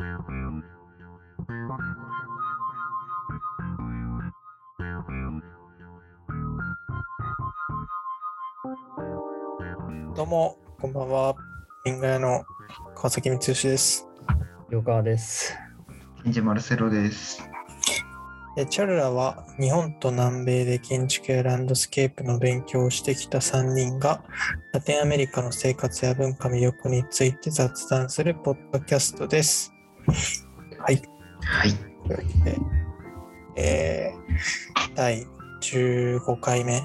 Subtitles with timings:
[0.00, 0.06] ど
[10.22, 11.36] うも、こんばんは。
[11.84, 12.44] リンガ屋の
[12.94, 14.08] 川崎光義です。
[14.70, 15.54] 横川です。
[16.24, 17.46] ケンジマルセロです。
[18.56, 24.24] えチャルラは日本と南米で建築やランドスケープの勉強をしてきた3人が
[24.72, 29.74] ラテンアメリカの生活や文化魅力について雑談するポッドキャストです。
[30.12, 31.02] はい。
[31.42, 31.72] はい。
[32.06, 32.58] というわけで、
[33.56, 34.20] えー
[34.94, 35.24] 第
[35.60, 36.82] 15回目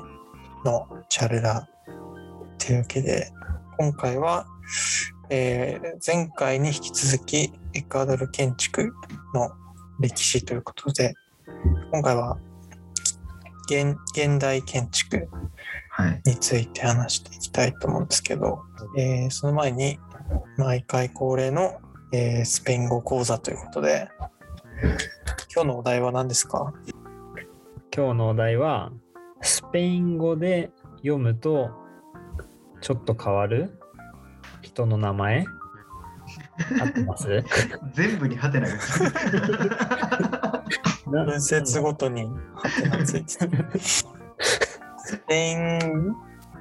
[0.63, 1.67] のチャルラ
[2.57, 3.31] というわけで、
[3.77, 4.45] 今回は、
[5.29, 8.93] えー前回に引き続きエクアドル建築
[9.33, 9.49] の
[9.99, 11.13] 歴史ということで、
[11.91, 12.37] 今回は
[13.69, 15.27] 現現代建築
[15.89, 16.21] はい。
[16.25, 18.59] について話していきたいと思うんですけど、
[18.97, 19.97] えーその前に
[20.57, 21.79] 毎回恒例の、
[22.11, 24.09] えースペイン語講座ということで、
[25.53, 26.73] 今日のお題は何ですか？
[27.95, 28.91] 今日のお題は、
[29.41, 31.71] スペイン語で読むと
[32.81, 33.79] ちょっと変わる？
[34.61, 35.45] 人の名前？
[36.79, 37.43] 合ってます？
[37.93, 39.03] 全部にハテナがつく。
[41.11, 43.65] な文節ごとにハテナついてる。
[43.79, 44.05] ス
[45.27, 46.15] ペイン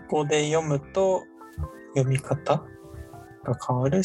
[0.08, 1.23] 語で読むと
[1.97, 4.03] 読み方が変わる？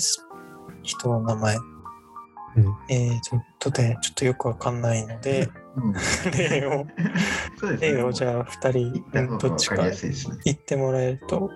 [0.89, 1.57] 人の名前。
[1.57, 5.93] うんえー、ちょっとで、ちょっとよくわかんないので、うん、
[6.33, 6.87] 例を、
[7.57, 7.91] そうですね。
[7.93, 10.37] 例をじゃあ2言った人、どっちかりやすいですね。
[10.45, 11.51] 言ってもらえると。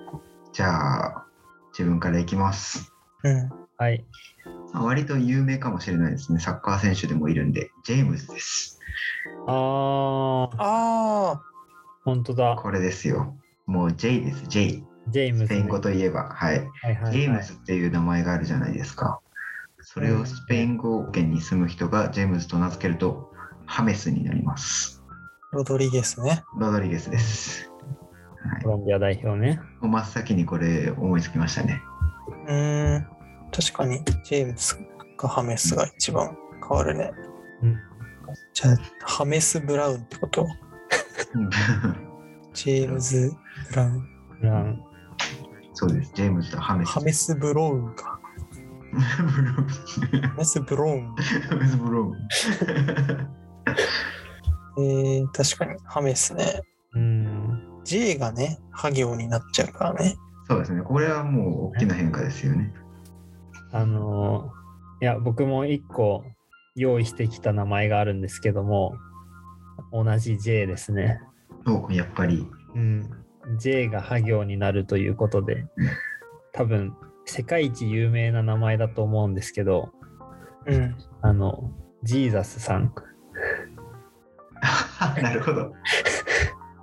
[0.53, 1.25] じゃあ、
[1.71, 2.93] 自分からいきます。
[3.23, 3.49] うん。
[3.77, 4.05] はい。
[4.71, 6.39] まあ割と有名かもしれないですね。
[6.39, 8.79] サッカー選手でもいるんで、ジェームズです。
[9.47, 11.41] あー、あ
[12.05, 12.55] 本当だ。
[12.61, 13.35] これですよ。
[13.65, 14.83] もう J です、J。
[15.09, 16.59] ジェームズ、スペイン語といえば、はい。
[16.59, 19.19] はいはいはいジェームズっていう名前があるじゃないですか。
[19.93, 23.31] それをスペイン語圏に住む人がジェームズと名付けると、
[23.67, 25.03] ハメスになります。
[25.53, 26.43] ー、ロドリゲスね。
[26.57, 27.69] ロドリゲスです。
[28.43, 28.69] はいコ。
[28.71, 29.59] ロンビア代表ね。
[29.81, 31.79] 真っ先にこれ思いつきましたね。
[32.47, 33.07] うーん。
[33.51, 34.75] 確かに、ジェームズ
[35.15, 36.35] かハメスが一番
[36.67, 37.11] 変わるね。
[37.61, 37.77] うん
[38.53, 40.47] じゃあ、ハメス・ブラウンってこと？
[42.51, 43.31] ジェームズ・
[43.69, 44.09] ブラウン。
[44.41, 44.83] ブラウン。
[45.73, 46.11] そうです。
[46.15, 46.89] ジェームズとハメス。
[46.89, 48.12] ハメス・ブロウンか。
[48.99, 51.15] ハメス・ブロウン。
[51.15, 52.17] ハメスブローン。
[54.85, 56.61] えー、確かに、ハメスね。
[56.93, 57.81] うん。
[57.83, 60.15] J がね、ハ行になっちゃうからね。
[60.47, 60.81] そうですね。
[60.81, 62.73] これはもう大きな変化ですよね。
[63.71, 64.63] あのー
[65.03, 66.23] いや、僕も一個
[66.75, 68.95] 用意してきた名前があるんですけども、
[69.91, 71.19] 同じ J ですね。
[71.67, 72.47] おやっぱり。
[72.73, 73.09] うん、
[73.57, 75.65] J がハ行になるということで
[76.53, 79.91] 多分世界一有名な名前だと思うんですけど
[80.65, 80.95] うん。
[81.21, 81.71] あの
[82.03, 82.93] ジーザスさん。
[85.21, 85.73] なるほど。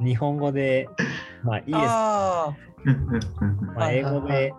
[0.00, 0.88] 日本語で、
[1.42, 2.56] まあ、イエス、あ
[3.74, 4.52] まあ、英語で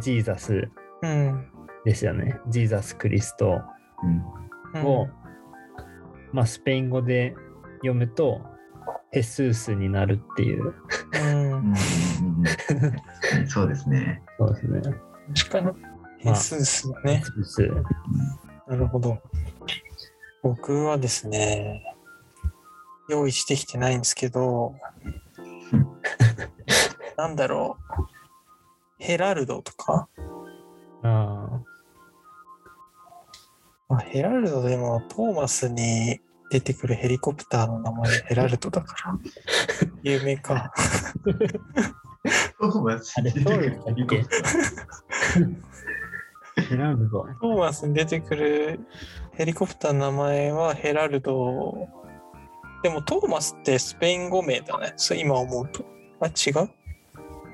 [0.00, 0.70] ジーザス
[1.02, 1.46] あ、うん。
[1.84, 2.38] ですよね。
[2.48, 3.60] ジーザス・クリスト
[4.02, 4.86] うんうん。
[4.86, 5.08] を、
[6.32, 7.34] まあ、スペイン語で
[7.76, 8.40] 読むと
[9.10, 10.74] ヘスースになるっていう。
[11.12, 11.74] うんうんうんうん。
[13.48, 14.22] そうですね。
[14.38, 14.80] そうですね
[15.34, 15.66] 確かに。
[15.66, 15.74] ま
[16.18, 17.22] ヘあスースだヘね。
[18.68, 19.18] なるほど。
[20.42, 21.82] 僕はですね、
[23.08, 24.74] 用意してきてないんですけど、
[27.16, 28.04] なんだろう。
[28.98, 30.08] ヘラルドとか？
[31.02, 31.60] あ
[33.88, 36.20] まあヘラルドでもトーマスに
[36.50, 39.18] 出てくるヘリコプターの名前ヘラルドだから
[40.02, 40.72] 有名か。
[42.58, 44.16] トーマスあれそうでしたっけ？
[44.16, 44.26] ー
[46.68, 48.80] ヘラルドトーマスに出てくる
[49.32, 51.88] ヘリコプターの名前はヘラルド。
[52.82, 54.92] でもトーマスってスペイン語名だね。
[54.96, 55.84] そう今思うと。
[56.20, 56.70] あ、違う？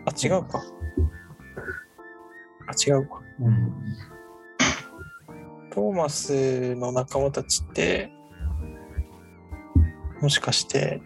[0.07, 0.63] あ、違うか。
[2.69, 3.21] あ、違うか。
[3.41, 3.73] うん
[5.75, 8.13] トーマスの仲間たちって、
[10.21, 11.01] もしかして、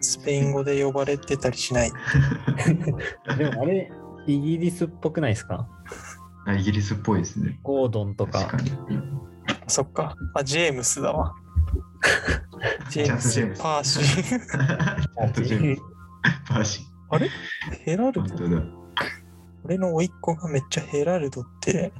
[0.00, 1.92] スペイン語で呼ばれてたりしない？
[3.38, 3.92] でもあれ、
[4.28, 5.66] イギリスっぽくないですか？
[6.46, 7.58] あイギリスっぽいですね。
[7.62, 8.62] ゴードンとか確か。
[8.62, 8.70] に。
[9.66, 10.14] そっか。
[10.34, 11.34] あ、ジェームスだわ。
[12.90, 14.38] ジェームス、パーシー。
[14.38, 15.82] ちゃんとジェームズ
[16.46, 16.82] パーシ
[17.84, 18.60] ヘラルー。
[18.60, 18.78] ド。
[19.64, 21.92] 俺の甥っ子がめっちゃヘラルドって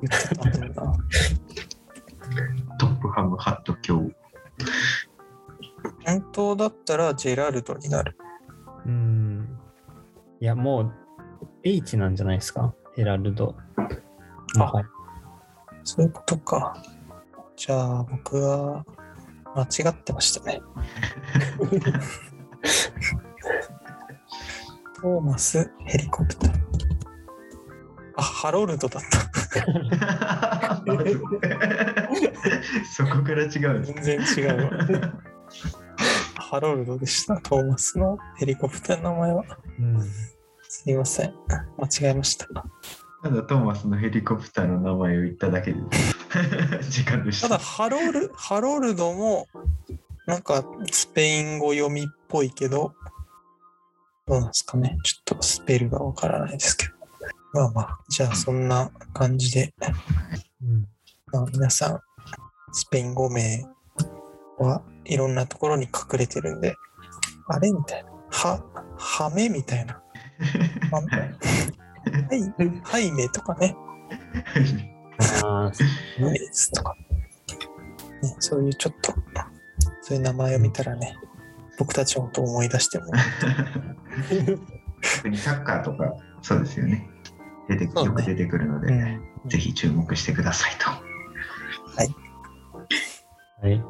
[0.00, 0.98] 言ってたんだよな。
[2.78, 4.10] トップハムハット教。
[6.06, 8.16] 本当だったらジェラルドになる。
[8.86, 9.58] うん。
[10.40, 10.92] いや、もう
[11.62, 12.74] H なんじゃないですか？
[12.96, 13.54] ヘラルド。
[14.58, 14.84] あはい
[15.84, 16.76] そういうことか。
[17.56, 18.84] じゃあ僕は
[19.54, 20.60] 間違ってましたね。
[25.00, 26.52] トーマスヘリコプター。
[28.16, 29.20] あ、ハロルドだった。
[32.94, 34.70] そこから違う全然違うわ。
[36.36, 37.36] ハロルドでした。
[37.38, 39.44] トーマスのヘリコプターの名前は。
[39.78, 40.00] うん。
[40.72, 41.34] すいません。
[41.78, 42.46] 間違えました。
[42.46, 45.80] ただトーマスのヘリコプターの名前を言っただけで
[46.88, 49.48] 時間でしたただ、ハロル、ハロルドも、
[50.26, 52.94] なんかスペイン語読みっぽいけど、
[54.26, 54.96] どうなんですかね。
[55.02, 56.92] ちょっとスペルがわからないですけど。
[57.52, 59.74] まあまあ、じゃあそんな感じで、
[60.62, 60.88] うん。
[61.32, 62.00] まあ、皆さん、
[62.72, 63.66] スペイン語名
[64.56, 66.76] はいろんなところに隠れてるんで、
[67.48, 68.10] あれみたいな。
[68.30, 68.62] は、
[68.96, 70.00] はめみたいな。
[70.90, 71.06] はは
[72.34, 73.76] いはい、はいめとかね。
[75.44, 75.72] ああ、
[76.18, 76.38] メイ
[76.74, 76.94] とか、
[78.22, 79.12] ね、そういうちょっと
[80.02, 81.16] そういう名前を見たらね
[81.78, 83.06] 僕たちのことを思い出しても
[85.36, 87.08] サッカーとかそうですよね
[87.68, 91.00] 出てよく出てくるので、うんぜひ注目してくださいとは
[92.04, 92.14] い。
[93.62, 93.82] はい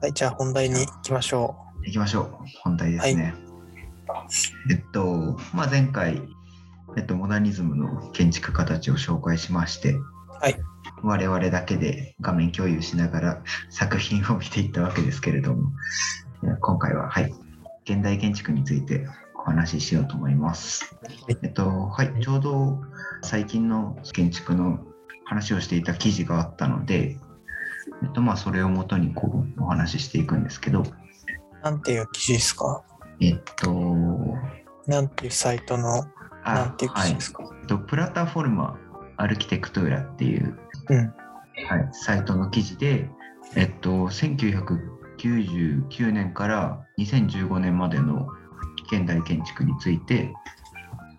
[0.00, 2.32] はいじゃあ本題に行きましょう行きましょう
[2.64, 3.34] 本題ですね、
[4.70, 6.22] えっと、まあ、前回、
[6.96, 9.96] えっと、モダニズムの建築家たちを紹介しまして、
[10.40, 10.56] はい、
[11.02, 15.72] 我々だけで画面共有しながら 作品を見ていったわけですけれども
[16.42, 17.34] えー今回は、はい、
[17.84, 19.06] 現代建築について
[19.36, 20.94] お話ししようと思います。
[21.02, 21.38] はい。
[21.42, 22.80] えっとはい、ちょうど
[23.22, 24.80] 最近の建築の
[25.24, 27.18] 話をしていた記事があったので、
[28.02, 30.84] えっとまあ、それをもとにこうお話ししていくんですけど、う
[31.62, 32.82] なんていう記事ですか？
[33.20, 33.72] えっと、
[34.86, 36.04] なんていうサイトの
[36.44, 38.78] あなんていう記はい事ですか、えっとプラタフォルマ
[39.16, 40.58] アルキテクトゥーラっていう、
[40.88, 41.14] うん。
[41.66, 43.08] はい、サイトの記事で、
[43.54, 48.26] えっと、1999年から2015年までの
[48.92, 50.32] 現代建築について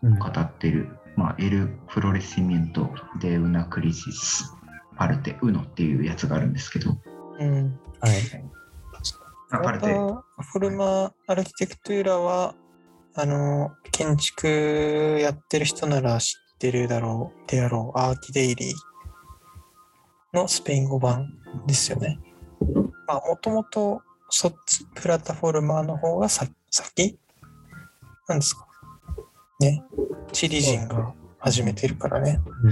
[0.04, 2.90] うん語っている、まあ、エル・フロレシミエント・
[3.20, 4.54] デ・ウナ・クリシス・
[4.98, 6.98] パルテ・ウノっていうやつがあるんですけど、
[7.40, 8.14] うんはい。
[9.56, 12.56] あパルテ、フォルマアルキテクトゥーラは
[13.14, 18.76] あの建築やってる人なら知ってるだろうであろうアーキデイリー
[20.34, 21.34] のスペイン語版
[21.66, 22.20] ですよね。
[23.08, 27.18] まあもともとそっちプラタフォルマの方がさ先？
[28.28, 28.68] なんですか
[29.60, 29.84] ね。
[30.32, 32.40] チリ人が始めてるからね。
[32.64, 32.72] うん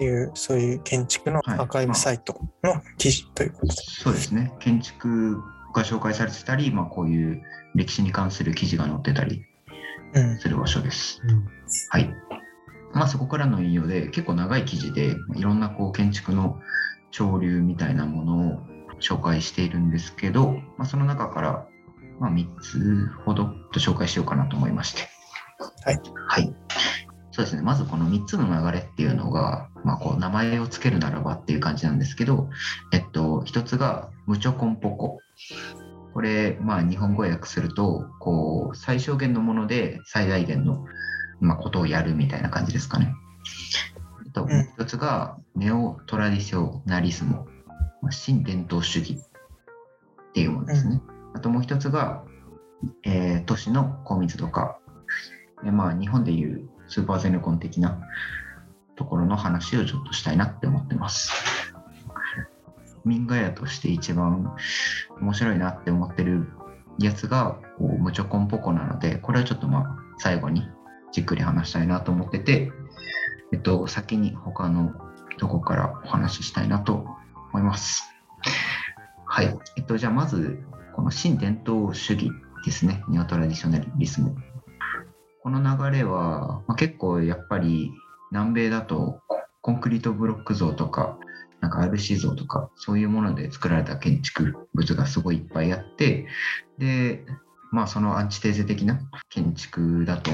[0.00, 3.72] っていうそういう建築のはいアーカイブサイトの記事ということで。
[3.72, 5.36] そうですね、建築
[5.74, 7.42] が紹介されてたり、まあ、こういう
[7.74, 9.44] 歴史に関する記事が載ってたり
[10.14, 11.20] うんする場所です。
[11.28, 11.46] うん
[11.90, 12.10] はい。
[12.94, 16.58] まあそこからの引用で結構長い記事でいろんなこう建築の
[17.10, 18.58] 潮流みたいなものを
[19.00, 21.66] 紹介しているんですけど、まあ、その中から
[22.18, 25.02] まあ3つほどと紹介しようかなと思いまして。
[25.84, 26.00] はい。
[26.26, 26.54] はい。
[27.32, 27.62] そうですね。
[27.62, 32.48] まずこの3つの流れっていうのが、まあこう名前を付けるならばっていう感じなんですけど、
[32.92, 35.18] えっと、1つがムチョコンポコ。
[36.12, 40.84] これ、まあ日本語訳すると、こう最小限のもので最大限の
[41.40, 43.14] まあ、ことをやるみたいな感じですかね。
[44.28, 47.46] あと、んもう一つが、ネオトラディショナリスモ、
[48.02, 51.00] まあ新伝統主義っていうものですね。
[51.34, 52.22] あともう一つが、
[53.04, 54.78] えー都市の高密度化。
[55.64, 57.98] でまあ、日本でいうスーパーゼネコン的な
[58.96, 61.32] ところの話をちょっとしたいなって思ってます。
[63.04, 64.54] 民画屋として一番
[65.20, 66.48] 面白いなって思ってる
[66.98, 70.68] やつがこうムチョコンポコなので、これはちょっとまあ最後に
[71.12, 72.70] じっくり話したいなと思ってて、
[73.52, 74.92] えっと、先に他の
[75.38, 77.06] とこからお話ししたいなと
[77.52, 78.04] 思います。
[79.24, 79.58] はい。
[79.76, 80.62] えっと、じゃあまず、
[80.94, 82.30] この新伝統主義
[82.64, 83.02] ですね。
[83.08, 84.36] ニオトラディショナリスム。
[85.42, 87.90] この流れは、まあ、結構やっぱり
[88.30, 89.20] 南米だと
[89.62, 91.18] コンクリートブロック像とか、
[91.60, 96.26] なんか RC 像とか、そういうもので作られた建築物がすごいいっぱいあって、
[96.78, 97.24] で、
[97.70, 100.30] まあそのアンチテーゼ的な建築だと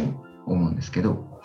[0.46, 1.40] 思うんですけど、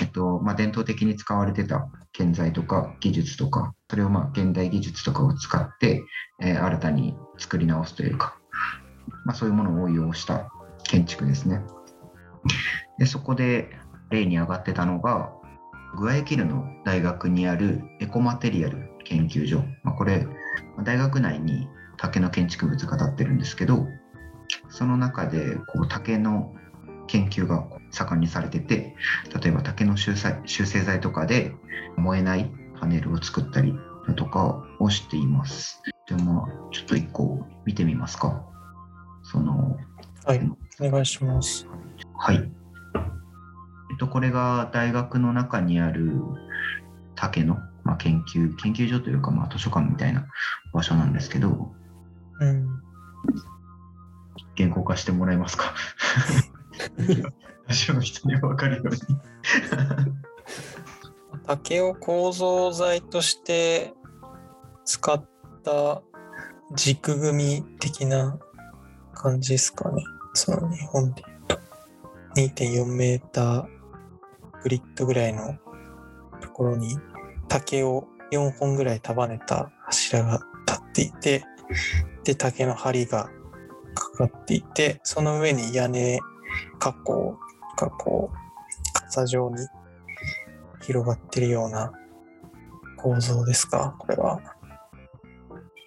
[0.00, 6.02] えっとまあ、伝統的に使われてた建材とか技術とか、それをまあ現代技術とかを使って、
[6.40, 8.38] えー新たに作り直すというか、
[9.24, 10.50] まあ、そういうものを応用した
[10.84, 11.62] 建築ですね。
[12.98, 13.70] でそこで
[14.10, 15.32] 例に上がってたのが、
[15.96, 19.62] グアヤキルの大学にあるエコマテリアル研究所。
[19.82, 20.26] まあ、これ、
[20.76, 23.86] まあ大学内に竹の建築物が建ってるんですけど、
[24.68, 26.54] その中でこう竹の
[27.06, 28.94] 研究が盛んにされてて、
[29.42, 31.52] 例えば竹の集成集成材とかで
[31.96, 33.74] 燃えないパネルを作ったり
[34.06, 35.82] だとかをしています。
[36.06, 38.44] じゃあまあ、ちょっと一個見てみますか。
[39.22, 39.76] その、
[40.24, 40.50] はい、
[40.80, 41.66] お願いします。
[42.16, 42.50] はい。
[43.90, 46.12] えっと、これが大学の中にある
[47.14, 50.26] 竹の、まあ、研究、研究所というか、まあ、図書館みたいな
[50.72, 51.72] 場所なんですけど、
[52.40, 52.66] うん。
[54.54, 55.74] 言語化してもらえますか？
[57.68, 59.00] 私の人に分かるように。
[61.46, 63.94] 竹を構造材として
[64.84, 65.24] 使っ
[65.62, 66.02] た
[66.74, 68.38] 軸組み的な
[69.14, 70.02] 感じですかね。
[70.34, 71.22] その日本で
[72.34, 73.75] 言うと2.4メーター
[74.66, 75.54] グリッドぐらいの
[76.40, 76.98] ところに
[77.46, 81.44] 竹を4本ぐらい束ねた柱が立っていて
[82.24, 83.30] で竹の梁が
[83.94, 86.18] かかっていてその上に屋根
[86.80, 87.38] 加工
[87.78, 89.58] がこう傘状に
[90.82, 91.92] 広がってるような
[92.96, 94.40] 構造ですかこれは。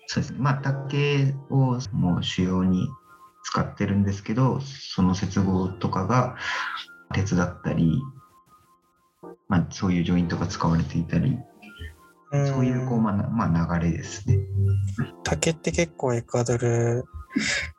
[0.07, 0.39] そうですね。
[0.39, 2.87] まあ、竹をもう主要に
[3.43, 6.37] 使ってるんですけど、その接合とかが
[7.13, 8.01] 鉄だったり、
[9.49, 11.37] まあ、そういうジョイントが使われていたり、
[12.31, 14.37] うんそういうこう、まあ、なまあ、流れですね。
[15.23, 17.03] 竹って結構エクアドル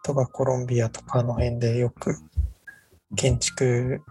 [0.02, 2.16] とかコロンビアとかの辺でよく
[3.14, 4.02] 建築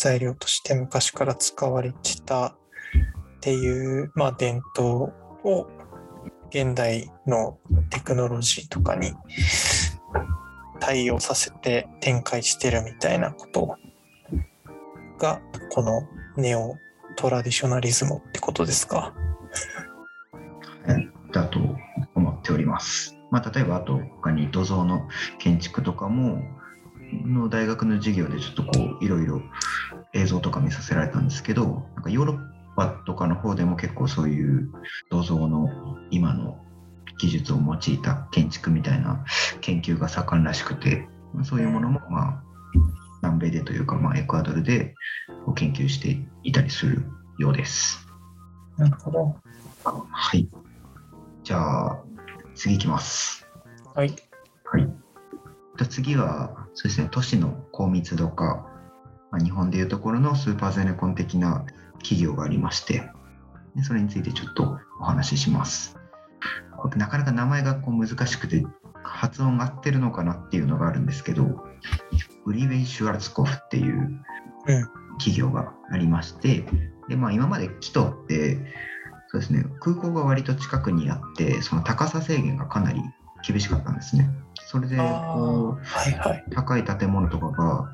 [0.00, 2.54] 材料として昔から使われてたっ
[3.40, 5.12] ていう、まあ、伝統
[5.44, 5.68] を
[6.50, 7.58] 現代の
[7.90, 9.12] テクノロジーとかに
[10.80, 13.76] 対応させて展開してるみたいなこと
[15.18, 15.40] が
[15.70, 16.02] この
[16.36, 16.76] ネオ
[17.18, 19.12] トラディショナリズムってことですか？
[20.86, 21.58] はい、だと
[22.14, 23.16] 思っております。
[23.32, 25.08] まあ、例えばあと他に土蔵の
[25.38, 26.40] 建築とかも
[27.26, 28.70] の大学の授業でちょっとこ
[29.00, 29.42] ういろいろ
[30.14, 32.38] 映像とか見させられたんですけどなんかヨーロッ
[32.76, 34.70] パとかの方でも結構そういう
[35.10, 35.68] 土蔵の
[36.12, 36.56] 今の
[37.18, 39.24] 技術を用いた建築みたいな
[39.60, 41.08] 研究が盛んらしくて
[41.42, 42.42] そういうものもまあ
[43.22, 44.94] 南米でというかまあエクアドルで
[45.54, 47.04] 研究していたりする
[47.38, 48.06] ようです。
[48.76, 49.36] なるほど。
[49.84, 50.48] はい。
[51.42, 51.98] じゃあ、
[52.54, 53.46] 次いきます。
[53.94, 54.14] はい。
[54.64, 54.88] はい。
[55.76, 58.66] と次は、そうですね、都市の高密度化、
[59.30, 61.64] まあ、日本でいうところのスーパーゼネコン的な
[61.98, 63.10] 企業がありまして、
[63.74, 65.96] でそれについてちょっとお話しします。
[66.76, 68.64] これなかなか名前がこう難しくて、
[69.02, 71.64] 発音が合ってるのかなっていうのがあるんですけど、
[72.48, 74.88] ウリベイ・シュワルツコフっていううん
[75.18, 76.64] 企業がありまして、
[77.08, 78.56] でまあ、今までキトって、
[79.28, 83.02] そうですね、空港が割と近くにあって、その高さ制限がかなり
[83.46, 84.30] 厳しかったんですね。
[84.54, 86.44] それであこあ、はいはい。
[86.46, 87.92] う高い建物とかが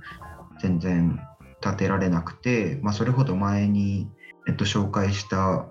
[0.61, 1.19] 全然
[1.61, 4.09] 建てられなくて、まあ、それほど前に、
[4.47, 5.67] えっと、紹介した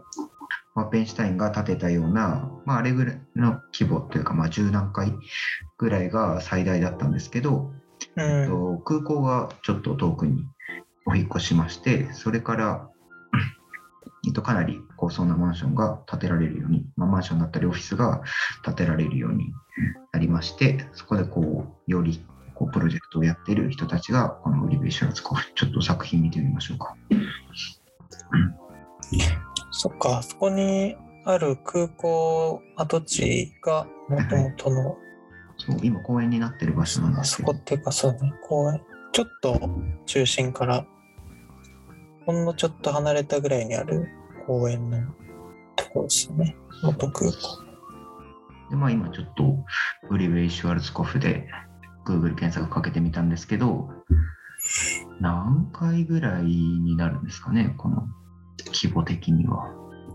[0.76, 5.14] ワッペンシュタインが建てたような、まあ、あれぐらいの規模というか、まあ、10何階
[5.78, 7.83] ぐらいが最大だったんですけど、うん。
[8.18, 10.46] えっと、空港がちょっと遠くに
[11.06, 12.90] お引っ越しまして、それから、
[14.26, 18.22] えっと、かなり高層なマンションが建てられるように、まあ、マンションだったりオフィスが
[18.64, 19.54] 建てられるように
[20.12, 25.34] なりまして、そこでこう、よりこうプロジェクトをやっている人たちが、このウリベーションを使う。
[25.56, 26.96] ちょっと作品見てみましょうか。
[29.72, 30.96] そっか、そこに
[31.26, 34.98] ある空港跡地がもともとの、
[35.66, 38.82] そう今、公園になってる場所なんですけどあそこ、っていうかそうね、公園。
[39.14, 39.70] ちょっと
[40.06, 40.86] 中心から、
[42.26, 44.10] ほんのちょっと離れたぐらいにある
[44.46, 44.98] 公園の
[45.76, 46.58] ところですね。
[46.84, 47.64] 元空港。
[48.70, 49.64] でまあ、今ちょっと
[50.10, 51.48] ウリベイ・シュワルツコフで
[52.06, 53.90] Google 検索かけてみたんですけど、
[55.22, 58.08] 何回ぐらいになるんですかね、この
[58.74, 59.70] 規模的には。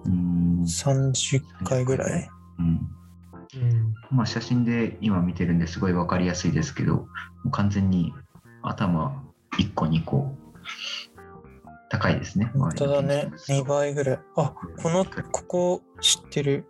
[0.05, 2.29] うーん、30回ぐらい。
[2.59, 2.98] うんうん
[4.11, 7.09] まあ、写真で今見てるんですごい分かりやすいですけど、
[7.51, 8.13] 完全に
[8.63, 9.25] 頭
[9.59, 10.37] 1個2個
[11.91, 12.51] 高いですね。
[12.55, 13.31] 本当だね。
[13.49, 14.21] 2倍ぐらい。
[14.37, 16.67] あ、この、ここ知ってる。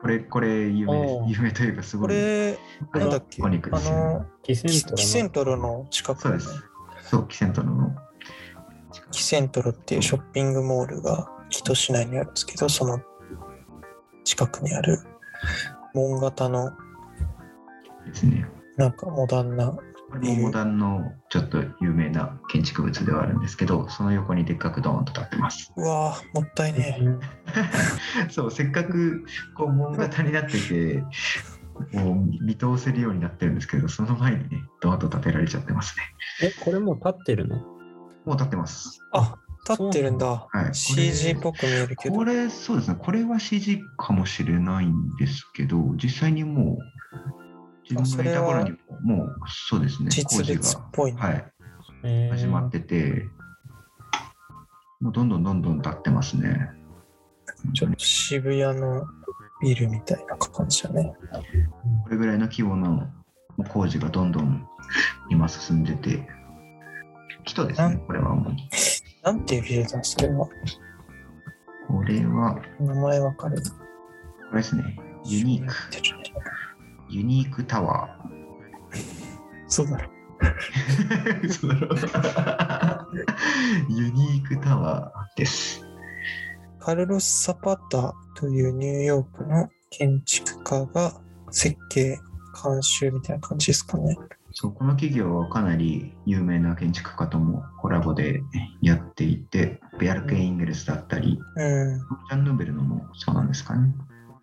[0.00, 2.08] これ、これ有名です有名というかすごい。
[2.08, 2.58] これ、
[2.94, 3.42] なんだっけ？
[3.42, 7.08] お肉であすよねの、キセントラのキセントロの近くだねそうです。
[7.10, 7.94] そう、キセントロの。
[9.10, 13.00] キセントロっていうショッピングモールが木戸市内にあるんですけど、その
[14.24, 14.98] 近くにある
[15.94, 16.70] 門型の
[18.06, 18.46] ですね。
[18.76, 25.72] なんかモダンな、これもモダンのちょっと有名な建築物ではあるんですけど、その横にでっかくドーンと立ってます。
[25.76, 26.98] うわぁ、もったいね
[28.30, 31.04] そう、せっかくこう門型になってて、
[31.96, 36.48] もう見通せるようになってるんですけど、その前にね、ドーンと建てられちゃってますね。
[36.48, 37.56] え、これもう立ってるの？
[37.56, 37.64] も
[38.26, 39.00] う立ってます。
[39.12, 39.34] あ、
[39.68, 40.26] 立ってるんだ。
[40.26, 42.24] はいこれ CG っぽく見えるけどこ。
[42.24, 46.78] れ、そうですね、これは CG かもしれないんですけど、実際にもう、
[47.88, 51.44] 自分がいた頃にも、もう、そうですね、実工事物っぽいはい、
[52.04, 53.26] えー始まってて、
[55.00, 56.70] もうどんどんどんどん立ってますね。
[57.74, 59.06] ちょっと渋谷の
[59.60, 61.12] ビルみたいな感じだね。
[62.04, 63.08] これぐらいの規模の
[63.68, 64.66] 工事がどんどん
[65.30, 66.26] 今進んでて、
[67.44, 68.68] 人ですうんね、これは主に。
[69.22, 70.48] なんていうビルだ、それは。
[71.88, 73.56] これは、こ名前わかる？
[74.52, 74.82] れですね、
[75.24, 75.74] ユニーク、
[77.08, 78.08] ユニークタワ
[79.68, 80.10] そうだろ。
[80.40, 81.46] ー。
[81.48, 81.88] 嘘だろ
[83.88, 85.84] ユニークタワーです。
[86.80, 91.12] カルロス・サパタというニューヨークの建築家が
[91.50, 92.18] 設計、
[92.62, 94.16] 監修みたいな感じですかね。
[94.54, 98.42] そうこの企業はかなり有名な建築家ともコラボで
[100.02, 103.94] て、ベアルケ・インゲルスだったり、うん、ジャン・ヌーベルのもそうなんですかね。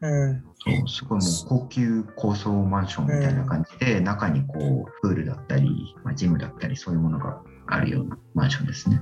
[0.01, 9.01] うん、そうすごいもう高級高層マンションみたいな感じで、中にこうプールだったり、まあ、ジムだったりそういうものがあるようなマンションですね。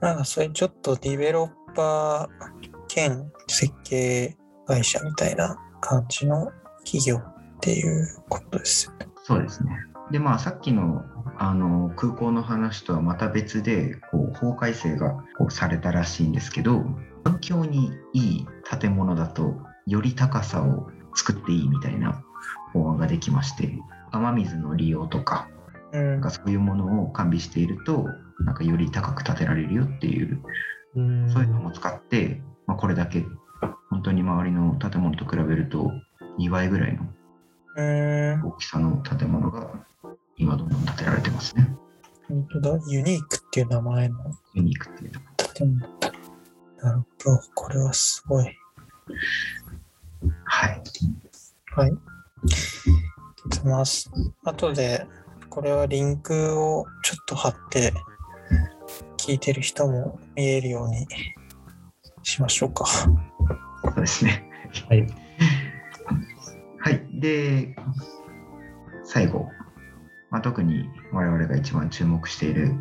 [0.00, 6.52] なんかそれちょっとディベロッパー兼設計会社みたいな感じの
[6.84, 9.08] 企業っていうことですよね。
[9.24, 9.70] そうですね。
[10.10, 11.04] でまあさっきの
[11.38, 16.84] あの空港の話とはまた別でこう法改正がこうされたらしいんですけど
[17.24, 18.46] 環境にいい
[18.78, 22.22] 建物だとより高さを作っていいみたいな
[22.72, 23.72] 法案ができまして
[24.10, 25.48] 雨水の利用とか
[25.92, 26.10] うん。
[26.12, 28.06] なんかそういうものを完備していると
[28.40, 30.42] なんかより高く建てられるよっていう
[30.96, 31.30] うん。
[31.30, 33.24] そういうのも使って、まあ、これだけ
[33.88, 35.90] 本当に周りの建物と比べると
[36.38, 37.04] 2倍ぐらいの
[37.76, 39.70] うん、大きさの建物が
[40.40, 41.76] 今どんどん建てられてますね。
[42.26, 42.78] 本当だ。
[42.88, 44.16] ユニークっていう名前の
[44.54, 45.86] ユニークっていうと建物。
[46.82, 47.40] なるほど。
[47.54, 48.44] これはすごい。
[50.44, 50.82] はい。
[51.76, 51.92] はい。
[53.64, 53.84] まあ、
[54.50, 55.06] 後で、
[55.50, 57.92] これはリンクをちょっと貼って、
[59.18, 61.06] 聞いてる人も見えるように
[62.22, 62.86] しましょうか。
[62.86, 63.10] そ
[63.90, 64.48] うですね。
[64.88, 65.06] はい。
[66.78, 67.20] はい。
[67.20, 67.76] で、
[69.04, 69.46] 最後、
[70.30, 72.74] まあ、特に我々が一番注目している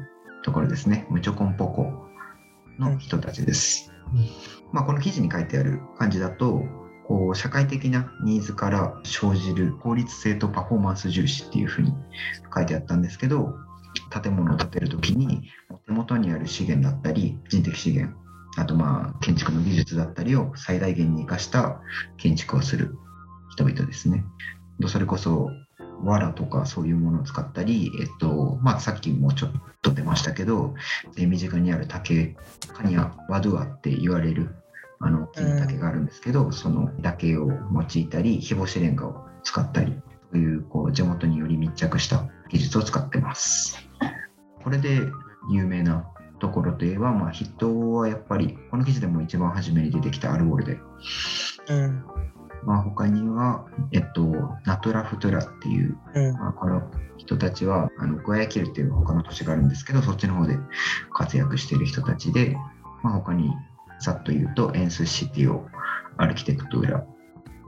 [0.43, 1.05] ところですね。
[1.09, 1.91] ムチョコンポコ
[2.77, 3.91] の人たちです。
[4.13, 6.63] うんまあ、この記事に書いてある感じだと、
[7.07, 11.91] こう社会的なニーズから生じる効率性とパフォーマンス重視っていうふうに
[12.55, 13.55] 書いてあったんですけど、
[14.21, 15.41] 建物を建てるときに
[15.87, 18.15] 手元にある資源だったり、人的資源、
[18.57, 21.81] あとまあ建築の技術だったりを最大限に生かした
[22.17, 22.95] 建築をする
[23.49, 24.23] 人々ですね。
[24.87, 25.49] それこそ
[26.03, 30.75] 藁とかそういうものを使ったり、えっとまあ、さっきもちょっと出ましたけど、
[31.17, 32.35] え身近にある竹、
[32.73, 34.55] カニア、ワドゥアって言われる
[34.99, 39.93] あの木の竹があるんですけど、その竹を用いたり、日干しレンガを使ったり、
[40.31, 43.77] そういうこう地元により密着した技術を使ってます。
[44.63, 45.01] これで
[45.51, 46.05] 有名な
[46.39, 50.79] ところといえば、まあ、筆頭はやっぱり、この記事でも一番初めに出てきたアルボルで、
[51.69, 52.03] うん。
[52.65, 54.21] まあ、他には、えっと、
[54.65, 56.33] ナトラフトゥラっていう、うん。
[56.33, 56.81] まあ、この
[57.17, 60.57] 人たちはあのグアヤキルっていう他の都市があるんですけどそっちの方で
[61.13, 62.55] 活躍している人たちで、
[63.03, 63.51] まあ、他に
[63.99, 65.67] さっと言うとエンスシティオ
[66.17, 67.05] アルキテクトゥラ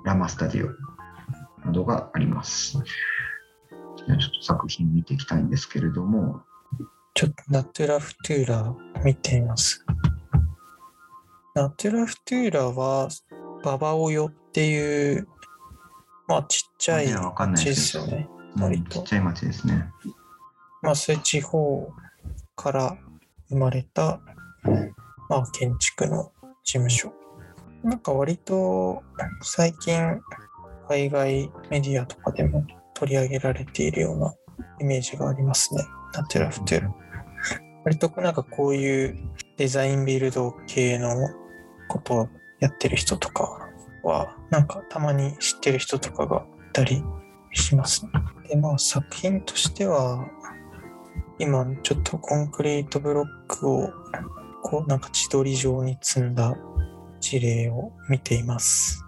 [0.06, 0.68] ラマスタジオ
[1.66, 6.42] などがありますちょっと作品見ていきたいんですけれども
[7.14, 9.86] ちょっとナトゥラフトゥーラー見てみます。
[11.54, 13.10] ナトゥラフトゥーラーは
[13.64, 15.28] ババオヨっていう、
[16.28, 18.28] まあちっちゃい町でですすよね。
[18.36, 19.90] うん割とちっちゃい町ですね
[20.82, 21.90] まあそういう地方
[22.58, 22.98] から
[23.50, 24.20] 生まれた、
[25.30, 26.32] まあ建築の
[26.64, 27.14] 事務所。
[27.84, 29.02] なんか割と
[29.42, 30.22] 最近
[30.88, 34.34] 海外メディアとかでも取り上げられているような
[34.80, 35.84] イメージがありますね。
[36.14, 36.94] ナトゥラフトゥーラー。
[37.84, 39.18] 割となんかこういう
[39.58, 41.16] デザインビルド系の
[41.88, 42.30] ことを
[42.62, 43.70] やってる人とか
[44.04, 47.04] は、なんかたまに知ってる人とかがいたり
[47.52, 48.12] しますね。
[48.48, 50.26] で、まあ作品としては、
[51.40, 53.90] 今ちょっとコンクリートブロックを
[54.62, 56.56] こうなんか千鳥状に積んだ
[57.20, 59.04] 事例を見ています。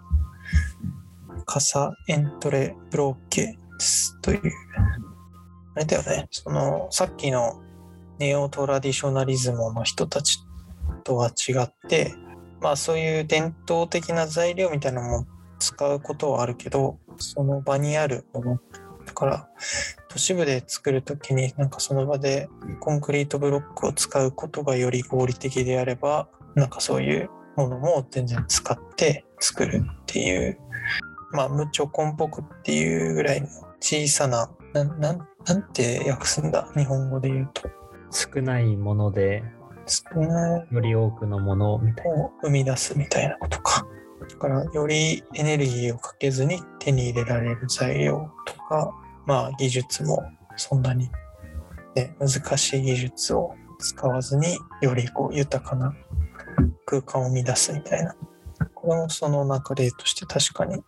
[1.46, 4.40] カサエントレブロッケスという、
[5.76, 7.62] あれだよね、そのさっきの
[8.18, 10.38] ネオトラディショナリズムの人たち
[11.04, 12.14] とは違って、
[12.64, 15.26] まあそういう伝統的な材料みたいなのも
[15.58, 18.58] 使うことはあるけど、その場にあるもの、
[19.04, 19.48] だから
[20.08, 22.48] 都市部で作るときになんかその場で
[22.80, 30.58] コンクリートブロックを使うことがより合理的であればなんかそういうものも全然使って作るっていう
[31.32, 33.48] まあ無チョコンポコっていうぐらいの
[33.78, 37.68] 小さななななんて訳すんだ日本語で言うと。
[38.10, 39.42] 少ないもので
[39.86, 42.24] 少ないより多くのものみたいな。
[42.24, 43.86] を生み出すみたいなことか。
[44.28, 48.92] だからよりエネルギーをかけずに手に入れられる材料とか、
[49.26, 50.22] まあ技術も
[50.56, 51.10] そんなに、
[51.94, 55.94] ね、難しい技術を使わずによりこう豊かな
[56.86, 58.14] 空間を生み出すみたいな。
[58.74, 60.82] これもその中例として確かに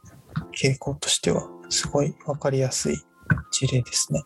[0.53, 2.97] 傾向としてはすごい分かりやすい
[3.51, 4.23] 事例ですね。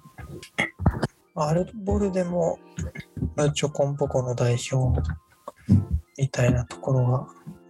[1.35, 2.59] アルボルでも
[3.55, 5.01] チョコンポコの代表
[6.19, 7.27] みたいなところが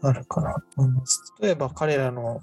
[0.08, 1.34] あるかなと思います。
[1.40, 2.40] 例えば彼らの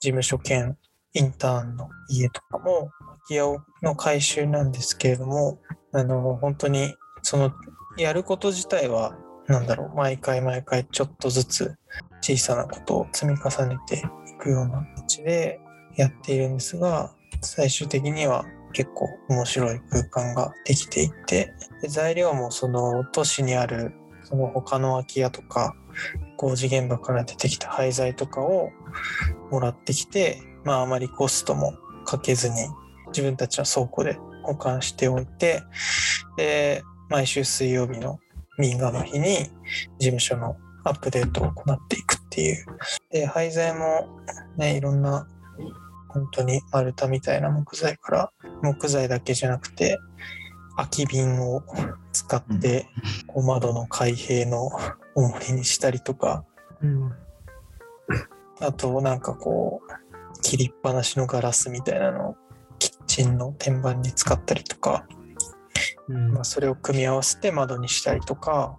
[0.00, 0.76] 事務所兼
[1.12, 3.42] インターンの家とかも空き家
[3.82, 5.60] の改修なんですけれども、
[5.92, 7.52] あの本当にその
[7.96, 11.76] やること自体はなんだろう毎回毎回ちょっとずつ
[12.20, 15.60] 小さなことを積み重ねていくような形で
[15.96, 25.74] やっているんですが最終的には結構面白い空間ができていてで材料もその都市にあるその他の空き家とか
[26.36, 28.70] 工事現場から出てきた廃材とかを
[29.50, 31.72] もらってきてまああまりコストも
[32.04, 32.56] かけずに
[33.08, 35.62] 自分たちの倉庫で保管しておいて
[36.36, 38.18] で毎週水曜日の
[38.58, 39.50] 民家の日に事
[40.00, 42.66] 務所のアップデートを行っていくっていう。
[43.10, 44.20] で廃材も
[44.56, 45.26] ねいろんな
[46.14, 49.98] 本当に丸太みたいな木材から木材だけじゃなくて
[50.76, 51.62] 空き瓶を
[52.12, 52.86] 使って
[53.26, 54.70] こう窓の開閉の
[55.16, 56.44] 重りにしたりとか。
[56.80, 57.12] うん。
[58.60, 62.36] あとなんかこう切りっぱなしのガラスみたいなのを
[62.78, 65.06] キッチンの天板に使ったりとか、
[66.08, 66.32] うん。
[66.32, 68.78] まあ、それを組み合わせて窓にしたりとか。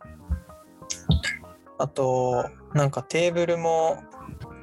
[1.77, 4.01] あとなんかテーブルも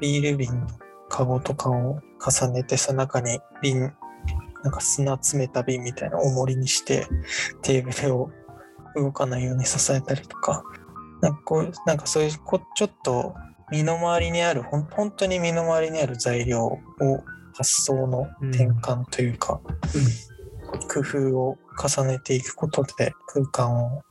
[0.01, 0.67] ビール瓶の
[1.11, 3.93] カゴとかを重ねてその中に瓶
[4.63, 7.07] なんか砂詰めた瓶みたいな重りにして
[7.63, 8.31] テーブルを
[8.95, 10.63] 動かないように支えたりとか
[11.21, 13.35] なんかこうなんかそういうこちょっと
[13.71, 16.81] 身の回りにあるほん本当に身の回りにある材料を
[17.55, 19.61] 発想の転換というか、
[20.93, 24.03] 工夫を重ねていくことで空間を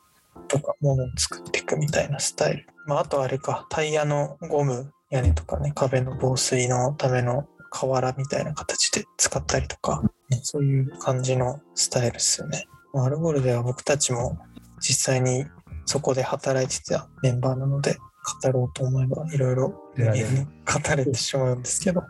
[0.48, 2.68] とか物を作っていくみたいなスタイル。
[2.88, 12.68] まあ、あとあれかタイヤのゴム屋根とかね壁の防水のための瓦みたいな形で使ったりとか、ねそういう感じのスタイルですよね。
[12.94, 14.38] アルゴルでは僕たちも
[14.80, 15.46] 実際に
[15.86, 17.98] そこで働いてたメンバーなので
[18.44, 22.04] 語ろうと思えばいろいろ語れてしまうんですけど、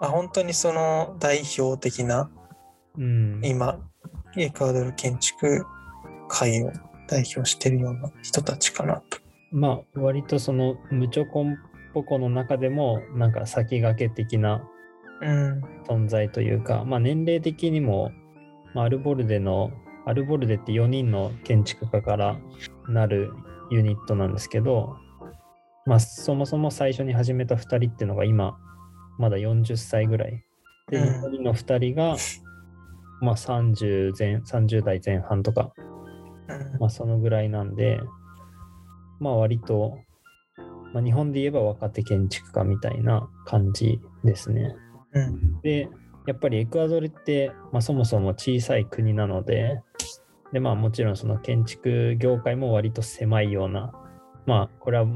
[0.00, 2.30] あ、本当にその代表的な
[2.96, 3.40] うん。
[3.44, 3.78] 今
[4.36, 5.64] エクアドル建築
[6.28, 6.72] 界を
[7.06, 9.18] 代表してるような人たちかなと。
[9.50, 11.56] まあ、割とその無チョコン
[11.92, 14.62] ポコの中でも、なんか先駆け的な
[15.20, 15.62] うん。
[15.88, 18.12] 存在というか、まあ、年齢的にも、
[18.74, 19.72] まあ、アルボルデの
[20.06, 22.38] アルボルデって4人の建築家から
[22.88, 23.32] なる
[23.70, 24.96] ユニットなんですけど、
[25.86, 28.58] まあ、そもそも最初に始めた2人っていうのが今
[29.18, 30.44] まだ40歳ぐらい。
[30.90, 31.14] でうん。
[31.20, 32.16] 残りの2人が、
[33.20, 35.72] まあ、30, 前30代前半とか、
[36.48, 36.78] うん。
[36.78, 38.00] まあ、そのぐらいなんで
[39.20, 39.98] まあ割と、
[40.92, 44.74] まあ、日本で言えば若手建築家みたいな感じですね。
[45.12, 45.88] うんで、
[46.26, 49.82] やっぱりエクアドルって、まあ、そもそも小さい国なので、
[50.52, 53.92] で、まあもちろんその建築業界も割と狭いような、
[54.46, 55.06] まあこれは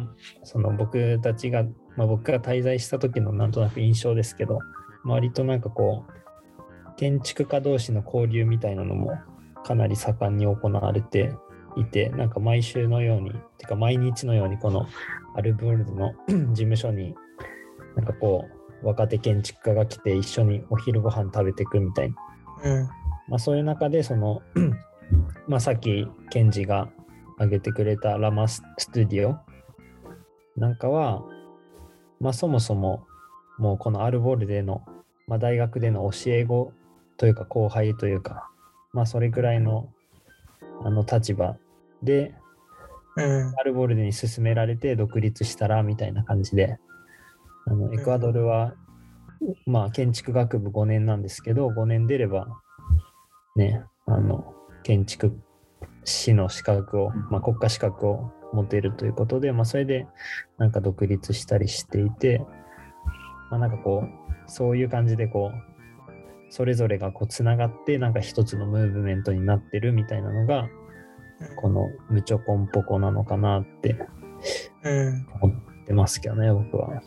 [0.42, 1.64] その僕たちが、
[1.96, 4.58] まあ僕が滞在した時のなんとなく印象ですけど、
[5.04, 9.12] まあ割となんかこう、建築家同士の交流みたいなのも
[9.64, 11.32] かなり盛んに行われて
[11.76, 14.86] いて、なんか毎週のように、てか毎日のようにこの
[15.34, 17.14] アルボルドの事務所に
[17.96, 18.48] なんかこ
[18.82, 22.16] う若手建築家が来て一緒にお昼ご飯食べていくみたいな、
[22.64, 22.88] うん。
[23.28, 24.42] まあ、そういう中でその
[25.46, 26.88] まあさっきケンジが
[27.36, 29.38] 挙げてくれたラマススタディオ
[30.56, 31.22] なんかは、
[32.20, 33.06] まあ、そもそも
[33.58, 34.82] もうこのアルボルデの、
[35.26, 36.72] まあ、大学での教え子
[37.16, 38.50] というか後輩というか、
[38.92, 39.88] まあ、それぐらいの
[40.84, 41.56] あの立場
[42.02, 42.41] でうん
[43.16, 46.78] アルボルデに勧められて独立したらみたいな感じで。
[47.66, 48.74] あのエクアドルは、
[49.66, 52.46] まあ建築学部5年なんですけど5年出れば
[53.56, 55.36] ねあの建築
[56.04, 60.06] 士の資格を、まあ、国家資格を持てるということで、まあ、それで
[60.58, 62.44] なんか独立したりしていて、
[63.50, 70.68] まあ、なんかこうそういう感じでこうそれぞれがこうつながってなんか一つのムーブメントになってるみたいなのが
[71.56, 73.96] このムチョコンポコなのかなって
[74.82, 75.26] うん。
[75.40, 77.02] 思ってますけどね僕は。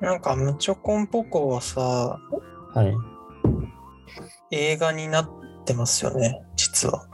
[0.00, 2.18] なんか、ムチョコンポコはさ、
[2.74, 2.92] はい。
[4.50, 5.30] 映画になっ
[5.64, 7.06] てますよね、実は。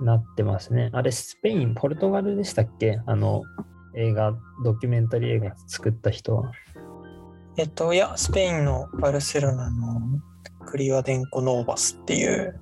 [0.00, 0.90] なってますね。
[0.92, 3.00] あれスペインポルトガルでしたっけ？
[3.06, 3.42] あの
[3.96, 6.52] 映画ドキュメンタリー映画作った人は。
[7.56, 10.00] えっと、いや、スペインのバルセロナの
[10.66, 12.60] クリワデンコ・ノーバスっていう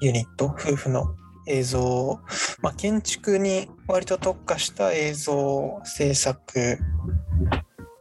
[0.00, 1.14] ユニット、夫婦の
[1.46, 2.20] 映像、
[2.60, 6.78] まあ、建築に割と特化した映像制作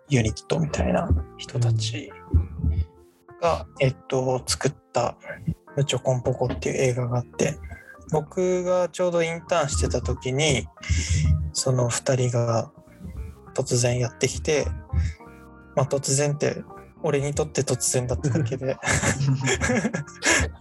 [0.09, 2.11] ユニットみたいな人たち
[3.41, 5.15] が、えっと、作った
[5.75, 7.57] 「ムチョコンポコ」っていう映画があって、
[8.11, 10.67] 僕がちょうどインターンしてた時に、
[11.53, 12.71] その2人が
[13.55, 14.65] 突然やってきて、
[15.75, 16.63] まあ、突然って
[17.03, 18.77] 俺にとって突然だっただけで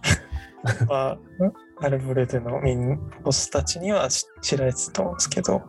[0.87, 1.17] まあ
[1.79, 5.63] アルブレテのミンボスたちには知知られてたと思うんですけど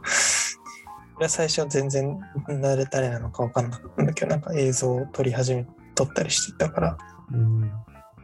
[1.29, 2.19] 最初は全然
[2.61, 6.99] 誰誰なのか分かんなかったんだけどなんか映像を撮り始め撮ったりしてたから
[7.33, 7.71] うん。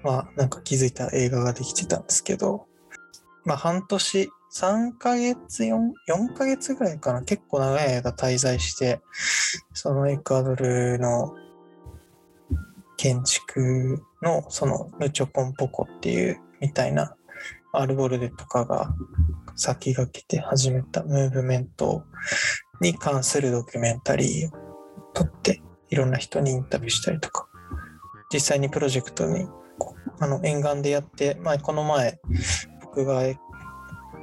[0.02, 2.66] まあなんか気づいたら映画ができてたんですけど
[3.44, 9.00] まあ半年3ヶ月 4, 4ヶ月ぐらいかな結構長い間滞在して
[9.74, 11.34] そのエクアドルの
[12.96, 17.14] 建築のそのルチョコンポコっていうみたいな
[17.72, 18.94] アルボルデとかが
[19.56, 22.04] 先駆けて始めたムーブメント
[22.80, 24.52] に関するドキュメンタリーを
[25.14, 27.48] 撮っていろんな人にインタビューしたりとか。
[28.32, 29.46] 実際にプロジェクトに
[30.20, 32.20] あの沿岸でやって、まあ、この前
[32.82, 33.22] 僕が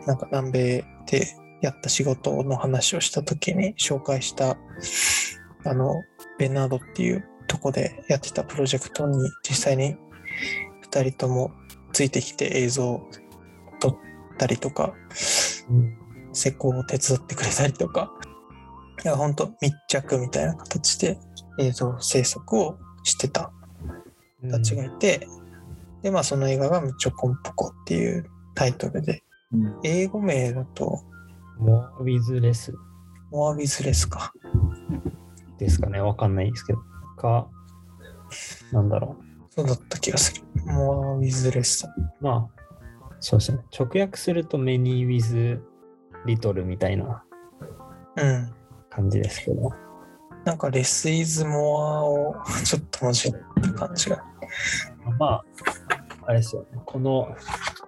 [0.05, 1.27] なんか南米で
[1.61, 4.57] やった仕事の話をした時に紹介した
[5.65, 6.03] あの
[6.37, 9.17] ベナードっていうとこでやってたプロジェクトに
[9.47, 9.95] 実際に
[10.91, 11.51] 2人とも
[11.95, 13.09] ついてきて映像を
[13.79, 13.97] 撮っ
[14.37, 14.93] たりとか
[16.33, 18.11] 施工を手伝ってくれたりとか。
[19.03, 21.17] いや本当密着みたいな形で
[21.59, 23.51] 映像制作をしてた
[24.41, 25.25] 人たちがいて、
[26.01, 29.23] でまあその映画が「ムチョコンポコ」っていうタイトルで。
[29.53, 29.79] うん。
[29.83, 31.01] 英語名だと
[31.59, 32.73] モービズレス
[33.31, 34.33] 「モアビズレスか」
[35.59, 36.01] ですかね。
[36.01, 36.79] わかんないですけど。
[37.17, 37.47] か、
[38.73, 39.15] なんだろ
[39.55, 41.89] そうだった気がする「モアビズレス」う。
[42.19, 42.63] まあ、
[43.19, 43.59] そうですね。
[43.77, 45.61] 直訳するとメニー・ウィズ・
[46.25, 47.23] リトルみたいな
[48.17, 48.53] うん
[48.89, 49.71] 感じですけど。
[50.43, 54.23] なんか「レス・イズ・モア」をちょっと文字った感じが
[55.17, 55.43] まあ、
[56.25, 56.81] あれですよね。
[56.85, 57.35] この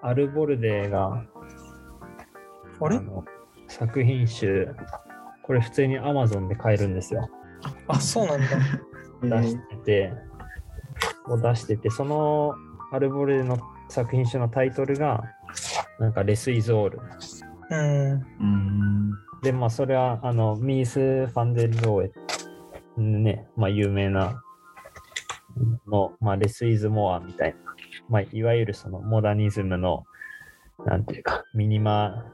[0.01, 1.23] アルボルデが
[2.79, 2.99] あれ？
[2.99, 3.25] の
[3.67, 4.73] 作品集、
[5.43, 7.29] これ普通に Amazon で買えるんですよ。
[7.87, 10.13] あそうなんだ出してて、
[11.29, 12.55] を出してて、その
[12.91, 13.57] アルボルデの
[13.89, 15.23] 作品集のタイトルが、
[15.99, 16.99] なんかレス・イズ・オール。
[17.69, 18.11] うん。
[18.39, 19.11] うん
[19.41, 22.11] で、まあ、それは、あの、ミース・ファンデル・ローエ、
[22.97, 24.41] ね、まあ、有名な、
[25.87, 27.57] の、まあ、レス・イズ・モアみたいな、
[28.09, 30.05] まあ、いわゆるそのモダニズムの、
[30.85, 32.25] なんていうか、ミニマ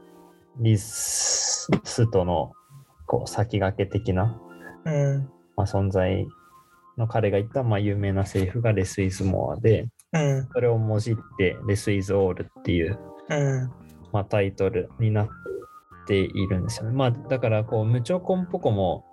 [0.58, 1.68] リス
[2.10, 2.52] トの、
[3.06, 4.40] こう、先駆け的な、
[4.84, 5.30] うん。
[5.56, 6.26] まあ、存在
[6.96, 13.70] の彼が言った、まあ、有名なセリフがレス・イズ・モアで、うんそれをもじって、レス・イズ・オールっていう、うん
[14.12, 15.28] まあ、タイトルになっ
[16.06, 16.92] ているんですよね。
[16.92, 19.04] まあ、だからこう、ムチョコンポコも、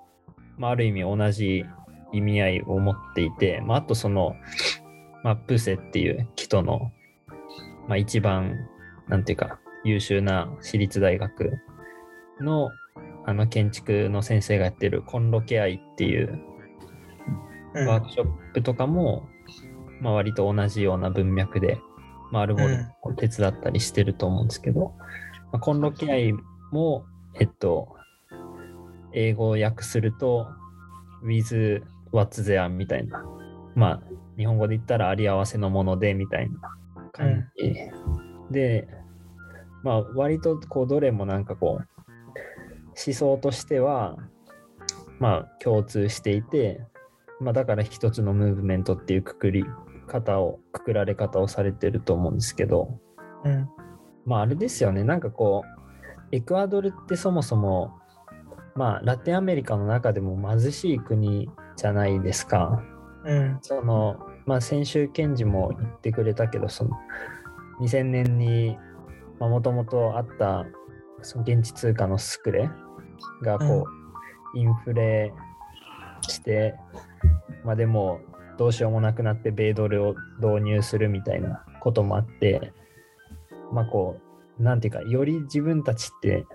[0.57, 1.65] まあ、ある意味同じ
[2.13, 4.35] 意味合いを持っていて、まあ、あとその、
[5.23, 6.91] まあ、プセっていう人の、
[7.87, 8.55] まあ、一番、
[9.07, 11.53] なんていうか、優秀な私立大学
[12.39, 12.69] の
[13.25, 16.50] あの建築の先生がやってるコンロケアイっていううん
[17.73, 19.27] ワークショップとかも、
[20.01, 21.79] まあ、割と同じような文脈で、
[22.31, 24.93] まあ、アルボルを手伝ったりしてると思うんですけど、
[25.51, 26.33] まあ、コンロケアイ
[26.71, 27.05] も、
[27.39, 27.95] えっと、
[29.13, 30.47] 英語を訳すると、
[31.23, 33.23] with what's there みたいな、
[33.75, 34.01] まあ、
[34.37, 36.59] 日本語で言ったらあり合わせのものでみたいな
[37.11, 37.75] 感じ、
[38.49, 38.87] で、
[39.83, 41.87] まあ、割とこうどれもなんかこう、
[43.05, 44.17] 思想としては、
[45.19, 46.85] まあ、共通していて、
[47.41, 49.65] まあ、だから一つのムーブメントっていうくくり
[50.07, 52.99] 方を、くくられ方をされてると思うんですけど、
[53.43, 53.67] うん。
[54.25, 57.99] まああれですよね、なんかこう、エクアドルってそもそも、
[58.75, 62.83] まあラテンアメリカの中でも貧しい国じゃないですか。
[63.25, 63.57] うん。
[63.61, 66.91] その、まあ先週、ケンジも言ってくれたけど、その
[67.79, 68.77] 2000年に
[69.39, 70.65] もともとあった
[71.23, 72.69] その現地通貨のスクレ
[73.41, 73.85] がこ
[74.53, 75.33] う、インフレ
[76.21, 76.75] して、
[77.63, 78.19] まあでも
[78.57, 82.73] どうしようもなくなって米ドルを導入するみたいなこともあって
[83.71, 84.17] まあこ
[84.59, 86.45] うなんていうかより自分たちって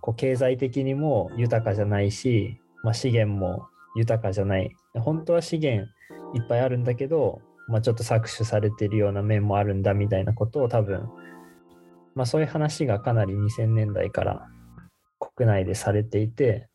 [0.00, 4.74] こう経済的にも豊かじゃないし、まあ、資源も豊かじゃない。
[4.94, 5.86] 本当は資源
[6.34, 11.08] いっぱいあるんだけど、まあ、ちょっと搾取されてるような面もあるんだみたいなことを多分、
[12.14, 14.48] まあ、そういう話がかなり2000年代から
[15.18, 16.69] 国内でされていて、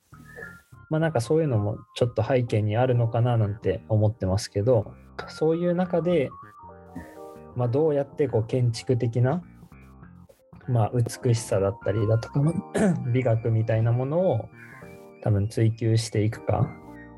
[0.89, 4.93] まあ、なんかそういうのもちょっと背景にあるのかななんて思ってますけど
[5.27, 6.29] そういう中で、
[7.55, 9.43] まあ、どうやってこう建築的な、
[10.67, 12.41] まあ、美しさだったりだとか
[13.13, 14.49] 美学みたいなものを
[15.23, 16.69] 多分追求していくか、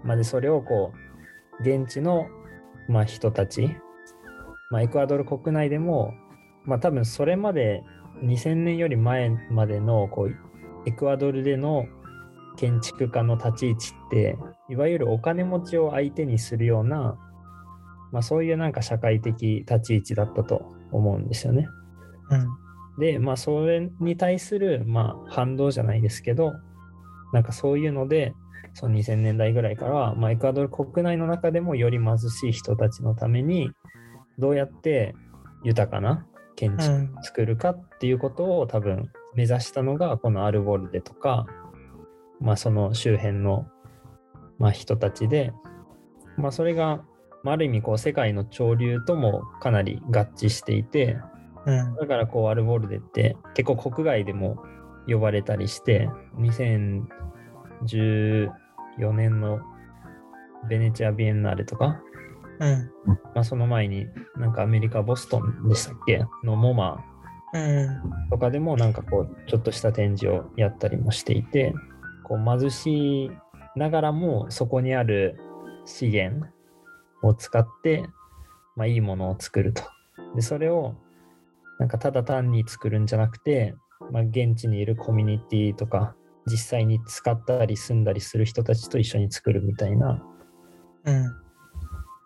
[0.03, 0.93] まあ、でそれをこ
[1.59, 2.27] う現地の
[2.87, 3.75] まあ人たち、
[4.69, 6.13] まあ、エクアドル国内でも、
[6.63, 7.83] まあ、多分それまで
[8.23, 10.35] 2000年より前までのこう
[10.87, 11.85] エクアドルでの
[12.57, 14.37] 建築家の立ち位置って
[14.69, 17.17] いわゆるお金持ちを相手にするような、
[18.11, 21.67] まあ、そういうなんか社会的立ち位置だったと思うんですよね。
[22.29, 22.47] うん
[22.97, 26.53] でまあそれに対するまあ反動じゃないですけど
[27.31, 28.33] なんかそういうので
[28.73, 33.71] その2000年代ぐらいからは、まあ、エクアドル国内の中でもより貧しい人たちのために
[34.37, 35.15] どうやって
[35.63, 41.45] 豊かな建築を作るかっていうことを多分目指したのがこのアルボルデとか、
[42.39, 43.67] まあ、その周辺の、
[44.59, 45.53] まあ、人たちで、
[46.37, 47.03] まあ、それが
[47.43, 51.17] まあある意味こう世界の潮流ともかなり合致していて
[51.65, 51.95] うん。
[51.95, 54.63] だからこうアルボルデって結構国外でも
[55.07, 58.49] 呼ばれたりして2014
[59.13, 59.59] 年の
[60.69, 62.01] ベネチア・ビエンナーレとか、
[62.59, 62.91] うん。
[63.35, 66.25] まあ、その前になんかアメリカ・ボストンでしたっけ？
[66.43, 67.03] のモマ
[67.53, 68.29] うん。
[68.29, 71.73] とかでもなんかこうちょっとした展示をやったりもしていて
[72.27, 73.31] こう貧しい
[73.77, 75.39] ながらもそこにある
[75.85, 76.45] 資源
[77.23, 78.05] を使って、
[78.75, 79.83] まあ、いいものを作ると。
[80.35, 80.95] でそれを
[81.79, 83.75] なんかただ単に作るんじゃなくて、
[84.11, 90.21] まあ、現地にいるコミュニティとか実際に使ったり住んだりする人たちと一緒に作るみたいな
[91.05, 91.35] うん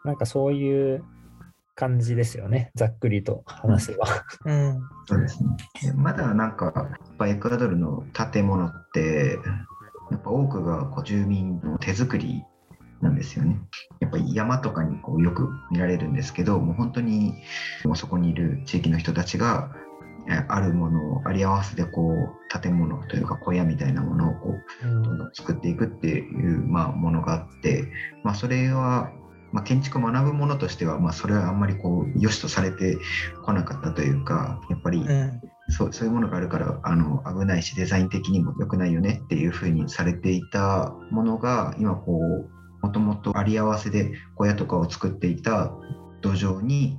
[0.04, 1.04] なんかそういう
[1.76, 4.08] 感じですよねざっくりと話せば。
[4.46, 5.50] うんそうですね。
[5.82, 9.40] でまだなんか、やっぱエクアドルの建物って、
[10.12, 12.44] やっぱ多くがこう住民の手作り
[13.02, 13.60] なんですよね。
[14.00, 17.34] やっぱり山とかにこうよく見られるんですけど、もう本当に
[17.86, 19.76] もうそこにいる地域の人たちが、
[20.30, 27.88] えあるものをあり合わせでこう建物というか小屋みたいなものをこううんどんどん作っていくっていう、まあ、ものがあって、
[28.24, 29.12] まあ、それは、
[29.52, 33.00] まあ、建築を学ぶものとしては、まあ、それはあんまりこう良しとされて
[33.44, 35.42] こなかったというかやっぱりうん
[35.72, 42.50] そうそういうものがあるからあの危ないしデザイン的にも良くないよねっていうふうにされていたものが今こう
[42.86, 45.72] もともとあり合わせで小屋とかを作っていた
[46.22, 46.98] 土壌に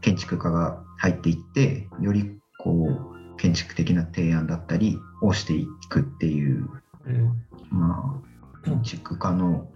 [0.00, 6.68] 建築家が入っていってよりこう建築的な提案だったりをしていくっていう
[7.06, 7.44] うん。
[7.70, 8.20] ま
[8.62, 9.68] あ、建築家の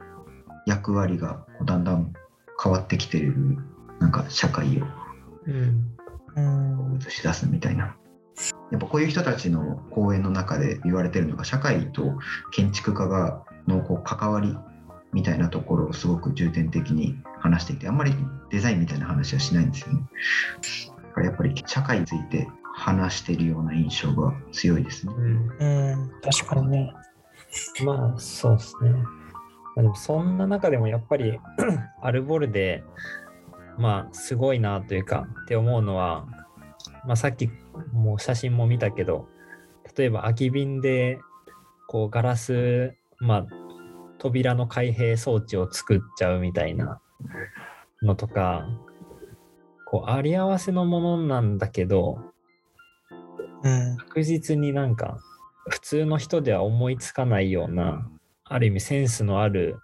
[0.67, 2.13] 役割がだんだん
[2.63, 3.59] 変わってきている
[4.01, 4.87] なんか社会を
[7.07, 7.97] 映し出すみたいな。
[8.71, 12.15] やっぱこういう人たちの講演の中で言われてるのが社会と
[12.53, 14.57] 建築家がのこう関わり
[15.13, 18.15] みたいなところをすごく重点的に話していてあんまり
[18.51, 20.03] デザインみたいな話はしないんですよね。
[20.97, 25.15] だからやっぱり社会について話しているような印象が強いですね。
[25.17, 25.27] うん
[25.59, 26.95] うん確かにね
[27.85, 28.91] まあそうですね。
[28.91, 31.39] まあ、でもそんな中でもやっぱり
[32.03, 32.85] アルボルで
[33.79, 36.27] まあすごいなというかって思うのは、
[37.09, 37.49] まあ、さっき
[37.95, 39.29] もう写真も見たけど
[39.97, 41.19] 例えば空き瓶で
[41.89, 43.47] こうガラスまあ
[44.19, 47.01] 扉の開閉装置を作っちゃうみたいな
[48.03, 48.69] のとか
[49.87, 52.19] こうあり合わせのものなんだけど
[53.63, 53.97] うん。
[53.97, 55.19] 確実になんか
[55.71, 58.07] 普通の人では思いつかないような
[58.45, 59.79] ある意味センスのある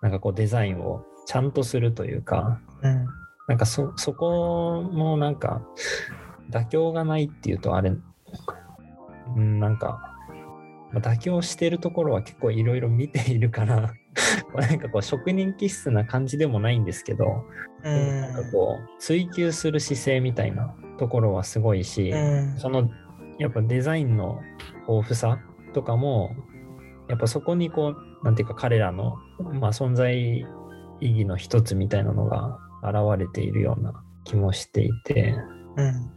[0.00, 3.06] なんかこうデザインをちゃんとするというかうん
[3.50, 5.60] なんかそそこのなんか
[6.50, 7.92] 妥協がないっていうとあれ
[9.36, 10.16] うんなんか
[10.92, 13.92] まあ妥協してるところは結構いろいろ見ているから
[14.54, 17.44] なんかこう職人気質な感じでもないんですけど、
[17.82, 18.20] うん。
[18.20, 22.56] なんかこう追求する姿勢みたいなところはすごいし、うん。
[22.56, 22.88] その
[23.38, 24.40] やっぱデザインの
[24.88, 25.40] 豊富さ
[25.72, 26.36] とかも
[27.08, 30.46] やっぱそこにこうなんていうか彼らの、まあ、存在意
[31.00, 33.92] 義の一つみたいなのが現れているような
[34.24, 35.36] 気もしていて
[35.76, 36.10] うん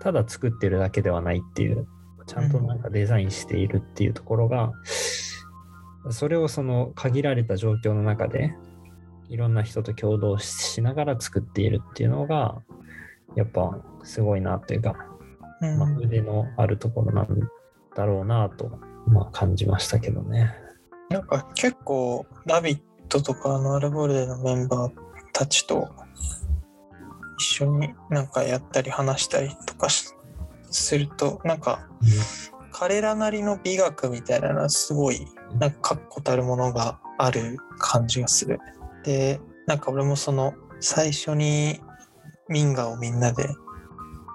[0.00, 1.86] ただ作ってるだけではないっていう
[2.26, 4.72] ちゃんとなんかデザインしているっていうところが
[6.10, 8.52] それをその限られた状況の中で
[9.28, 12.60] いろんな人と共同しながら作っているっていうのが
[13.36, 14.96] やっぱすごいなっていうか、
[15.60, 17.48] うんまあ、腕のあるところなん
[17.94, 20.52] だろうなと、まあ、感じましたけどね。
[21.10, 25.88] なんか結構「ラビット!」とかのアルボルデのメンバーたちと
[27.38, 30.14] 一緒になんかやったり話したりとかし
[30.70, 31.88] するとなんか
[32.72, 35.26] 彼らなりの美学みたいなのはすごい
[35.58, 38.58] なんか確固たるものがある感じがする。
[39.04, 41.80] でなんか俺もその最初に
[42.48, 43.44] 民ガをみんなで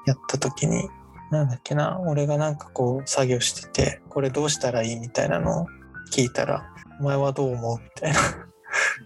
[0.06, 0.88] やった時に
[1.32, 5.66] なんだっけな俺がなんかこう作業しててこれどうしたらいいみたいなのを
[6.14, 6.70] 聞いたら
[7.02, 8.20] 「お前はどう思う?」みたいな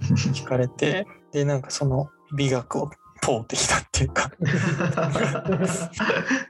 [0.33, 4.31] 聞かれてでなんかその美学を通ってきたっていうか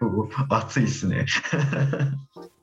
[0.02, 1.26] お 熱いっすね。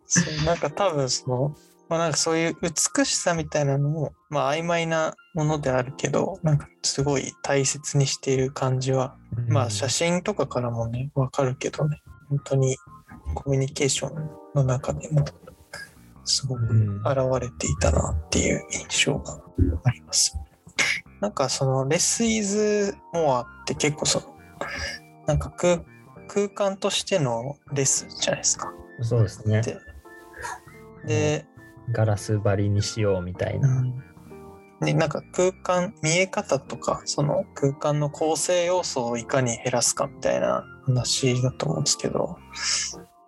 [0.07, 1.57] そうなんか多分その、
[1.89, 9.17] まあ、なんかそういう美しさみたいなのも、まあ、曖昧なものであるけどなんかすごい大切にしている感じは、
[9.49, 12.01] まあ写真とかからもねわかるけどね
[12.31, 12.79] 本当に
[13.35, 15.25] コミュニケーションの中でも
[16.25, 19.39] すごくうん現れていたなっていう印象が
[19.85, 20.35] あります。
[21.21, 24.27] なんかそのレス・イズ・モアって結構その
[25.27, 25.83] なんか空
[26.29, 28.73] 空間としてのレスじゃないですか。
[29.01, 29.63] そうですね。
[29.63, 29.79] で
[31.07, 31.47] で、
[31.93, 33.85] ガラス張りにしようみたいな。
[34.81, 42.37] でなんか空間見え方とかその空間の構成要素をいかに減らすかみたいな話だと思うんですけど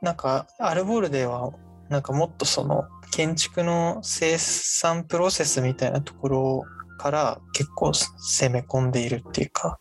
[0.01, 1.51] なんかアルボルデは
[1.89, 6.63] なんかもっとその建築の生産プロセスみたいなところ
[7.01, 9.81] から結構攻め込んでいるっていうか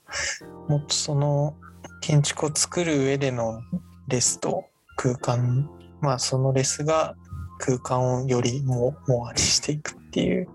[0.69, 1.57] もっとその
[2.01, 3.59] 建築を作る上での
[4.07, 4.63] レスと
[4.95, 7.15] 空間まあそのレスが
[7.59, 10.47] 空間をよりもモアにしていくっていう。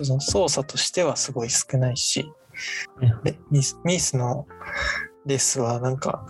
[0.00, 2.30] その操作としてはすごい少ないし
[3.00, 4.46] ね、でミスミスの
[5.26, 6.24] レスはなんか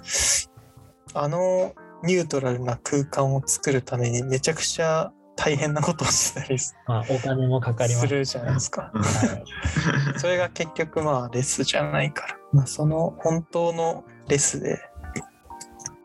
[1.12, 8.14] あのニュートラルな空間を作るためにめちゃくちゃ大変なことをしてたりすまあ、お金もかかりますす。
[8.14, 8.90] るじゃないですか。
[8.92, 9.00] は
[10.14, 14.80] いそれが結局まあレスじゃないから、まあ、その本当のレスで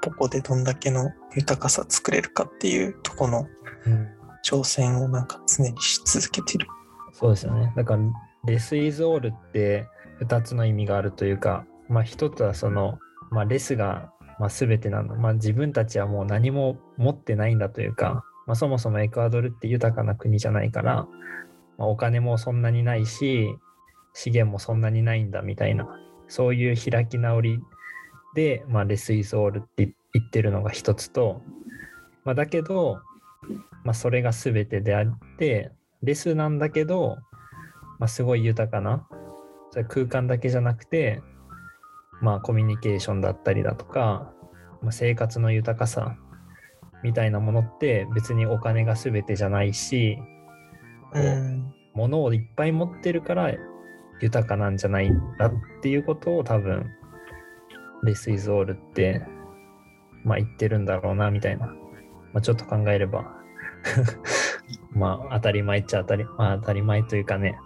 [0.04, 3.48] ここでどんだけの豊かさ作れるかっていうとこの
[3.86, 6.68] うん挑戦をなんか常にし続けてる。
[7.14, 7.74] そうですよね。
[7.76, 8.04] だから、
[8.46, 9.88] レス・イズ・オールって
[10.22, 13.00] 2つの意味があるというか、まあ、1つはその、
[13.32, 15.16] まあ、レスが、まあ、全てなの。
[15.16, 21.08] まあ、自分たちはもう何も持ってないんだというか、まあ、そもそもエクアドルって豊かな国じゃないから、
[21.78, 23.56] まあ、お金もそんなにないし、
[24.14, 25.88] 資源もそんなにないんだみたいな、
[26.28, 27.60] そういう開き直り
[28.36, 31.42] で、まあ、レス・イズ・オールって言ってるのが一つと、
[32.24, 33.00] まあ、だけど、
[33.84, 35.06] まあ、それが全てであっ
[35.38, 35.72] て、
[36.02, 37.18] レスなんだけど、
[38.00, 39.08] まあ、すごい豊かな
[39.88, 41.22] 空間だけじゃなくて、
[42.22, 44.32] まあ、コミュニケーションだったりだとか、
[44.82, 46.18] まあ、生活の豊かさ
[47.04, 50.18] みたいなものって別にお金が全てじゃないし、
[51.12, 53.52] こううん物をいっぱい持ってるから
[54.20, 55.52] 豊かなんじゃないんだっ
[55.82, 56.90] ていうことを多分
[58.04, 59.26] レス・イズ・オールって、
[60.24, 61.76] まあ、言ってるんだろうなみたいな、ま
[62.36, 63.32] あ、ちょっと考えれば。
[64.96, 67.58] まあ当たり前っちゃ当たり,、まあ、当たり前というかね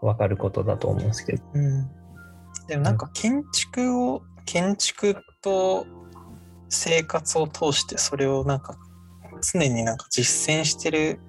[0.00, 1.42] 分かることだと思うんですけど。
[1.54, 1.90] うん、
[2.68, 5.86] でもなんか建築を建築と
[6.68, 8.76] 生活を通してそれをなんか
[9.40, 11.20] 常になんか実践してる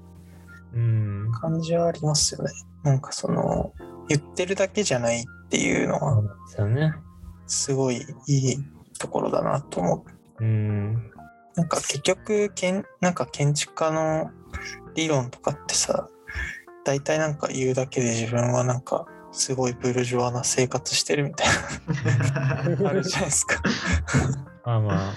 [0.74, 2.52] うん感じはありますよね。
[2.84, 3.74] なんかその
[4.08, 6.94] 言ってるだけじゃないっていうのはすよね
[7.48, 8.58] すごいいい
[9.00, 10.06] ところだなと思
[10.40, 10.44] う。
[10.44, 11.12] うん
[11.56, 14.30] なんか結局建なんか建築家の
[14.94, 16.08] 理論とかってさ
[16.84, 21.48] 大体なんか言うだけで自分はなんかすごいブルジョワな生活してるみたい
[22.80, 23.62] な あるじゃないですか。
[24.68, 25.14] まあまあ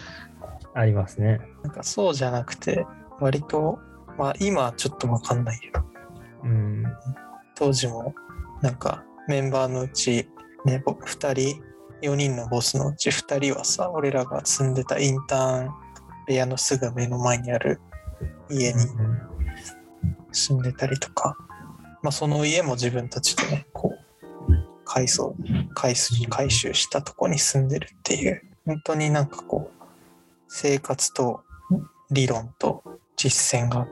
[0.75, 1.41] ありますね。
[1.65, 2.87] なんかそうじゃなくて
[3.19, 3.81] 割と
[4.17, 5.81] まあ今はちょっとわかんないけど。
[6.45, 6.85] うん。
[7.57, 8.15] 当時も
[8.63, 10.29] なんかメンバーのうち
[10.65, 11.63] ね僕2人
[12.01, 15.71] 4人のボスのうち2人はさ俺らが住んでたインターン
[16.29, 17.81] 部屋のすぐ目の前にある
[18.49, 18.79] 家に
[20.31, 21.37] 住んでたりとか、
[22.05, 25.35] まあ、その家も自分たちでねこう改装
[25.75, 29.85] 改修改修したとこに住んでるっていう本当になんかこう
[30.49, 31.43] 生活と
[32.11, 32.83] 理論と
[33.17, 33.87] 実践が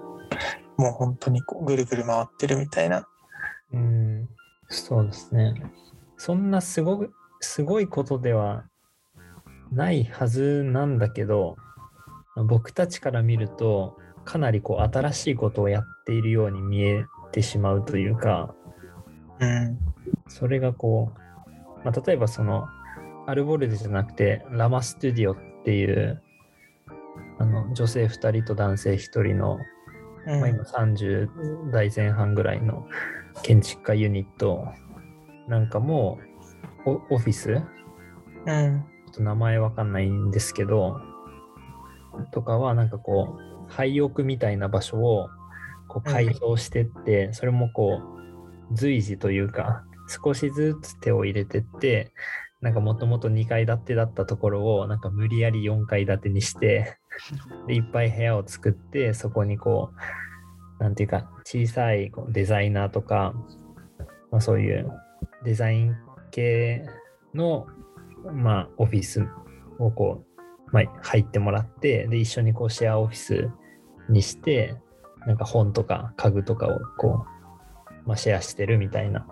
[0.76, 3.06] もう本当にこうぐるぐる回ってるみたいな
[3.72, 4.28] うん、
[4.68, 5.54] そうですね。
[6.16, 7.08] そんなすごい、
[7.40, 8.64] すごいことでは
[9.70, 11.56] ないはずなんだけど、
[12.48, 18.54] 僕たちから見ると、かなりこう新しいことをやっているように見えてしまうというか、
[19.40, 19.78] うん
[20.28, 21.12] それがこ
[21.82, 22.66] う、まあ、例えばその
[23.28, 26.22] アルボルデじゃなくてラマストゥディオっていう
[27.38, 29.58] あの女性2人と男性1人の、
[30.26, 30.40] うん。
[30.40, 32.86] まあ、今30代前半ぐらいの
[33.42, 34.66] 建築家ユニット
[35.46, 36.18] なんかも
[36.86, 37.52] オオフィス？
[37.52, 37.62] うん。
[38.46, 40.98] ちょっと名前わかんないんですけど、
[42.32, 45.28] とかはなんかこう、廃屋みたいな場所を
[45.86, 48.00] こう改造してって、それもこ
[48.70, 49.84] う、随時というか、
[50.24, 52.12] 少しずつ手を入れてって、
[52.60, 56.98] なんかもともと2階建てだったところを、なんか無理やり4階建てにして、
[57.66, 59.92] でいっぱい部屋を作って、そこにこ
[60.80, 63.34] う、なんていうか、小さいこうデザイナーとか、
[64.30, 64.90] まあ、そういう
[65.44, 65.96] デザイン
[66.30, 66.84] 系
[67.34, 67.66] の
[68.32, 69.26] まあ、オフィス
[69.78, 73.50] をこう、まあ、入ってもらって、で、一緒にこうシェアオフィス
[74.08, 74.76] にして、
[75.26, 77.24] なんか本とか家具とかをこ
[78.04, 79.26] う、まあ、シェアしてるみたいな、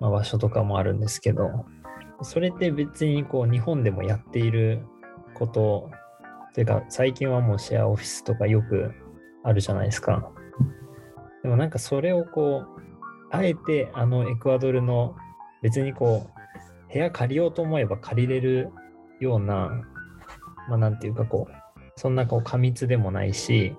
[0.00, 1.66] まあ、場所とかもあるんですけど、
[2.22, 4.84] それって別にこう日本でもやっている
[5.34, 5.90] こと
[6.54, 8.92] というか最近はもうシェアオフィスとかよく
[9.44, 10.30] あるじゃないですか。
[11.42, 12.80] でもなんかそれをこう
[13.30, 15.14] あえてあのエクアドルの
[15.62, 16.30] 別にこ
[16.90, 18.70] う部屋借りようと思えば借りれる
[19.20, 19.70] ような
[20.68, 23.74] まあなんていうかこうそんなこう過密でもないし、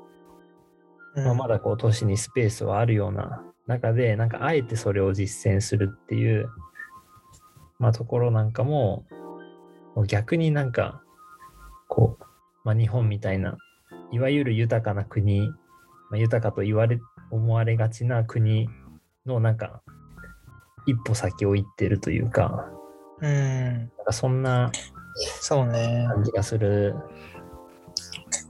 [1.16, 6.50] うんまあ、まだこう都市にスペースはあるような中でなんかあえてそれを実践するっていう、
[7.80, 9.06] まあ、ところなんかも
[9.96, 11.02] もう逆になんか
[11.88, 12.24] こう、
[12.64, 13.58] まあ、日本みたいな
[14.12, 15.56] いわゆる豊かな国、ま
[16.14, 17.00] あ、豊かと言われ
[17.32, 18.70] 思われがちな国
[19.26, 19.82] のなんか
[20.86, 22.68] 一歩先を行ってるというか
[23.22, 24.72] うんなんかそんな
[25.42, 26.96] そうね感じがする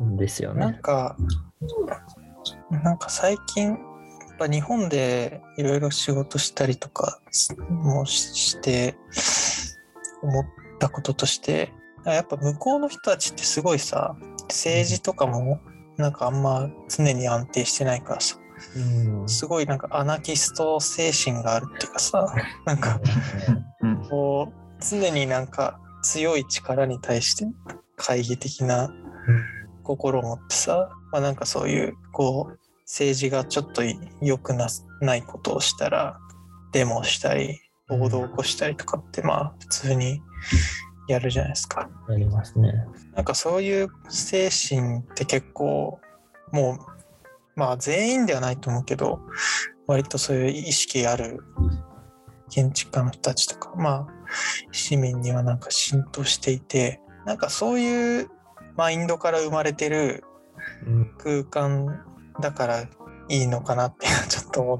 [0.03, 0.59] んですよね。
[0.59, 1.17] なんか
[2.69, 3.77] なんか最近
[4.39, 7.19] ぱ日本でいろいろ仕事したりとか
[7.69, 8.95] もしして
[10.23, 10.45] 思っ
[10.79, 11.73] たこととして
[12.05, 14.15] やっぱ向こうの人たちってすごいさ
[14.47, 15.59] 政治とかも
[15.97, 18.37] なんかあんま常に安定してないからさ
[18.75, 19.29] うん。
[19.29, 22.33] すごいなんかアナキスト精神があるっていうかさ
[22.65, 22.99] なんか
[23.81, 23.97] うん。
[24.09, 27.45] こう常になんか強い力に対して
[27.97, 28.89] 懐疑的な
[29.83, 32.58] 心を持ってさ、まあ、なんかそういうこう
[32.89, 33.83] 政治がちょっと
[34.19, 34.67] 良くな
[34.99, 36.19] ないことをしたら
[36.71, 40.21] デモしたり暴動を起こしたりとかってまあ普通に
[41.07, 41.87] やるじゃないですか。
[42.07, 42.73] ありますね。
[43.13, 45.99] なんかそういう精神って結構
[46.51, 49.19] もうまあ全員ではないと思うけど
[49.85, 51.43] 割とそういう意識ある
[52.49, 54.07] 建築家の人たちとかまあ
[54.71, 58.29] 市民にはなんか浸透していてなんかそういう
[58.75, 60.23] マインドから生まれてる
[60.87, 62.08] うん空間
[62.41, 62.87] だからい
[63.29, 64.79] いのかなって ちょっと思う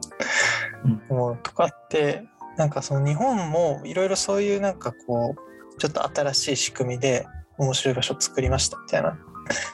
[0.86, 2.26] うん思うとかって
[2.57, 7.26] なんかその日本もいろいろそういうなんかこうちょっと新しい仕組みで
[7.57, 9.18] 面白い場所作りましたみたいな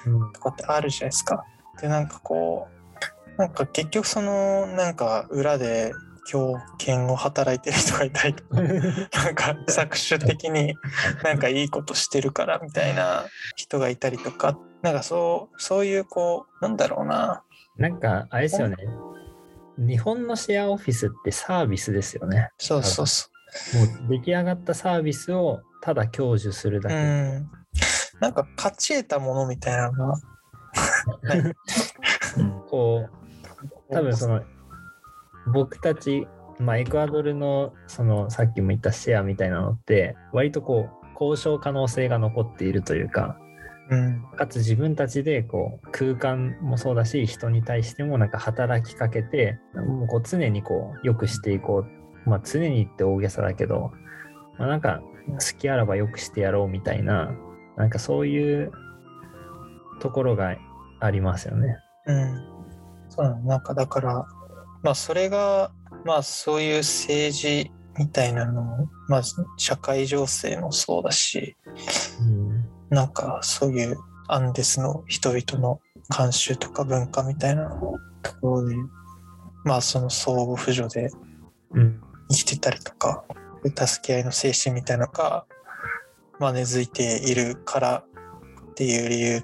[0.05, 1.43] うんとかってあるじゃないですか。
[1.81, 5.93] でなんかこうなんか結局そのなんか裏で
[6.25, 10.75] 狂犬を働いてる人がいたりとか なんか搾取的に
[11.23, 13.25] なんかいいことしてるからみたいな
[13.55, 17.43] 人がいたりとかなんかそうそういうこうなんだろうな
[17.77, 18.77] なんか、あれですよね。
[19.77, 22.49] 日本のシェアオフィスってサービスですよね。
[22.57, 23.29] そうそうそ
[23.77, 26.93] もう出来上がったサービスをただ享受するだう。
[26.93, 27.03] うけ。
[27.03, 27.49] ん
[28.19, 30.15] なんか勝ち得たものみたいなのが
[32.37, 34.43] うん こう、多分その、
[35.53, 36.27] 僕たち、
[36.59, 43.37] まあ、エクアドルの、その、さっきも言ったシェアみたいなのって、割とこう、交渉可能性が残っているというか、
[43.89, 44.23] うん。
[44.35, 52.29] かつ自分たちでこう空間もそうだし人に対してもなんか働きかけてもうこう常にこう良くしていこう。
[52.29, 53.91] まあ常にって大げさだけど、
[54.57, 57.31] まあ、なんか好きあらば良くしてやろうみたいな
[57.77, 58.71] なんかそういう
[59.99, 60.55] ところが
[60.99, 61.77] ありますよね。
[62.07, 62.43] うん、
[63.09, 64.25] そうなんかだから
[64.83, 65.71] まあそれが
[66.03, 69.21] まあそういう政治みたいなのもまあ
[69.57, 71.55] 社会情勢もそうだし
[72.21, 72.54] うん
[72.89, 75.79] なんかそういうアンデスの人々の
[76.11, 77.69] 慣習とか文化みたいな
[78.21, 78.75] ところで
[79.63, 81.11] まあその相互扶助で
[81.71, 82.01] うん。
[82.29, 83.23] 生きてたりとか
[83.63, 85.45] 助け合いの精神みたいなのが、
[86.39, 88.03] まあ、根付いているから
[88.71, 89.43] っていう理由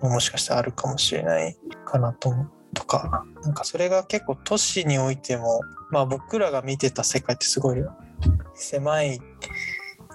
[0.00, 2.50] ももしかしたらあるかもしれないかなと思う。
[2.74, 5.60] とかなんかそれが結構都市においても、
[5.90, 7.84] まあ、僕らが見てた世界ってすごい
[8.54, 9.20] 狭い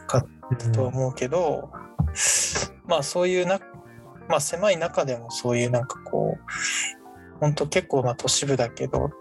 [0.07, 0.25] か
[0.73, 1.71] と思うけど、
[2.87, 3.59] まあそういうな、
[4.27, 9.11] まあ、狭い中でもそういうなんかこう本当結構まあ都市部だけど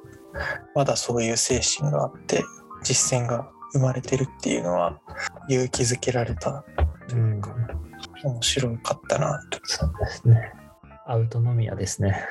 [0.74, 2.44] まだそういう精神があって
[2.82, 5.00] 実践が生まれてるっていうのは
[5.48, 6.64] 勇気づけられた
[7.12, 7.40] うん、
[8.24, 10.52] 面白かったなとそうですね。
[11.06, 12.24] アウトノミアですね。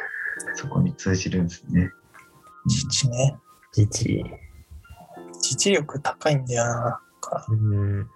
[0.55, 1.89] そこに通じるんですね。
[2.67, 3.37] 父ね
[3.75, 4.23] 自治。
[5.41, 7.99] 父力高いんだよななんかうん。
[7.99, 8.09] うん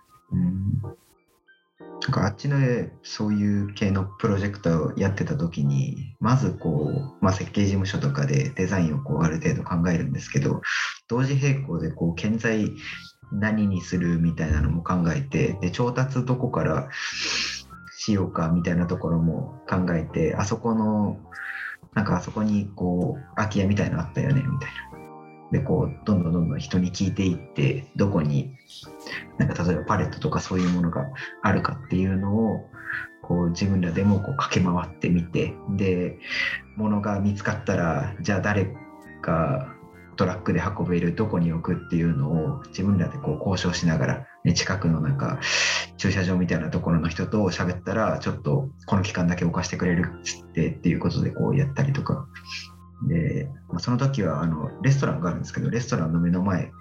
[2.01, 2.57] なんかあっちの
[3.03, 10.61] そういう系のプロジェクトをやってた時にまずこう、まあ、設計事務所とかでデザインをこうある程度考えるんですけど
[11.07, 12.71] 同時並行でこう建材
[13.31, 16.89] 何にするみたいなのも考えてで調達どこから
[17.95, 21.19] しようかみたいなところも考えてあそこの
[21.93, 24.88] なんかあそこにこう空き家みたいなのあったよねみたいな。
[25.51, 28.51] でこうどんどんどんどん人に聞いていってどこに
[29.37, 31.05] なんか例えばパレットとかそういうものが
[31.41, 32.69] あるかっていうのを
[33.21, 36.17] こう自分らでもこう駆け回ってみてで
[36.77, 38.75] 物が見つかったらじゃあ誰
[39.21, 39.73] が
[40.15, 45.39] トラックで運べるどこに置くっていうのを自分らでこう交渉しながら、ね、近くのなんか
[45.97, 52.27] 駐車場みたいなところの人と喋ったらちょっとこの期間だけ置かしてくれるっつってっていうことでこうやったりとか。
[53.07, 56.71] で、まあ、その時はあのレストランがあるんですけどレストランの目の前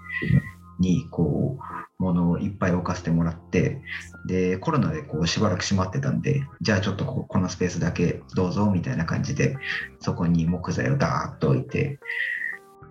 [0.81, 3.83] にこう物をいっぱい置かせてもらって
[4.27, 9.57] でコロナでこうしばらく閉まってたんでじゃあちょっとここのスペースだけどうぞみたいな感じで
[10.01, 11.99] そこに木材をダーッと置いて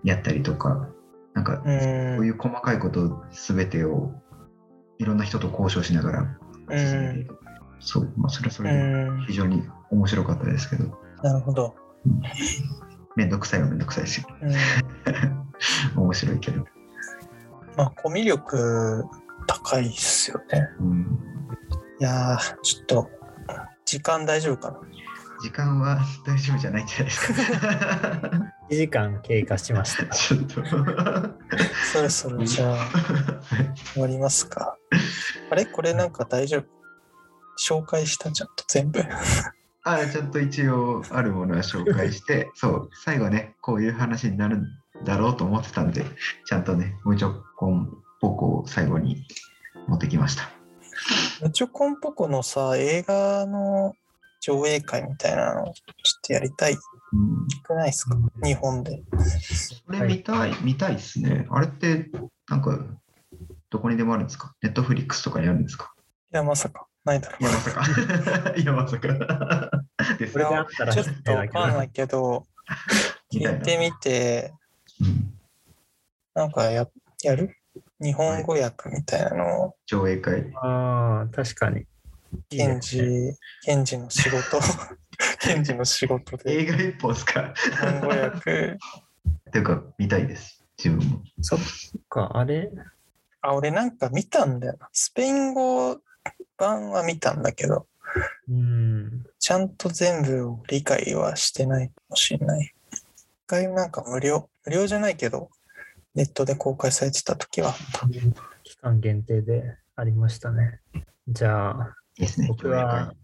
[0.04, 0.88] やったりとか
[1.34, 1.68] なんかう
[2.16, 4.12] こういんう細かいこと全てを
[4.98, 6.38] いろんな人と交渉しながら
[6.76, 7.38] 進めていく。
[7.80, 9.26] そう、まあ、それはそれでうん。
[9.26, 10.98] 非常に面白かったですけど。
[11.22, 11.74] なるほど、
[13.18, 14.28] めんどくさいはめんどくさいですよ。
[15.96, 16.64] うん、面白いけど、
[17.76, 19.04] まあコミュ力
[19.48, 20.68] 高いっすよね。
[20.78, 21.18] うん、
[21.98, 23.10] いやーちょっと
[23.84, 24.78] 時間大丈夫かな。
[25.42, 27.42] 時間は大丈夫じゃないんじゃないですか。
[28.70, 30.06] 1時間経過しました。
[30.14, 30.64] ちょっと。
[31.92, 32.88] そろそろじゃあ
[33.94, 34.76] 終わりますか。
[35.50, 35.66] あれ？
[35.66, 36.66] これなんか大丈夫？
[37.58, 38.30] 紹介した？
[38.30, 39.02] ちゃんと全部
[39.90, 44.66] あちゃんと一応あるものは紹介して そう最後ねこういう話になるん
[45.04, 46.04] だろうと思ってたんで
[46.46, 47.88] ちゃんとね無条件
[48.20, 49.24] ポコを最後に
[49.86, 50.50] 持ってきました。
[51.40, 53.94] ムチョコンポコのさ映画の
[54.40, 56.72] 上映会みたいなのちょっとやりたい。
[56.74, 57.46] うん。
[57.62, 58.16] くないですか？
[58.44, 59.02] 日本で。
[59.86, 61.46] これ見たい、見たいですね。
[61.50, 62.10] あれって、
[62.48, 62.78] なんか、
[63.70, 64.52] どこにでもあるんですか？
[64.62, 65.94] ネットフリックスとかにあるんですか？
[66.32, 68.54] いやまさかないだろいや、まさか。
[68.56, 69.08] いや、まさか。
[70.18, 72.46] ですこれであったらちょっとわかんないけど
[73.32, 74.52] 聞いてみて
[75.00, 75.34] うん。
[76.34, 76.86] なんかや
[77.24, 77.54] やる？
[78.00, 79.76] 日本語訳みたいなのを。
[79.86, 80.50] 上映会。
[80.62, 81.80] ああ、確かに。
[82.50, 83.32] いい検ですね。
[83.32, 84.60] 事検事の仕事。
[85.40, 86.60] 検事の仕事で。
[86.60, 87.52] 映画一本ですか？
[87.54, 88.76] 日本語訳。
[88.76, 88.76] っ
[89.52, 90.64] ていうか、見たいです。
[90.82, 91.22] 自分も。
[91.42, 91.60] そっ
[92.08, 92.70] か、あれ？
[93.40, 94.88] あ俺なんか見たんだよな。
[94.92, 95.98] スペイン語
[96.58, 97.86] 版は見たんだけど
[98.48, 99.26] うん。
[99.38, 102.72] ちゃんと全部を理解はしてないかもしれない。
[102.92, 103.02] 一
[103.46, 105.50] 回なんか無料、無料じゃないけど、
[106.14, 108.08] ネットで公開されてた時はあった。
[108.62, 110.80] 期間限定でありましたね。
[111.28, 113.14] じゃあ、ね、僕は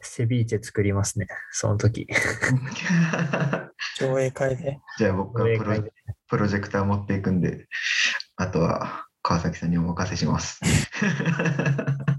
[0.00, 2.06] セビーチェ作りますね、その時。
[3.98, 4.56] 上映会。
[4.56, 4.80] 上映会で。
[4.98, 5.84] じゃあ僕はプロ
[6.28, 7.66] プロジェクター持っていくんで、
[8.36, 10.60] あとは川崎さんにお任せします。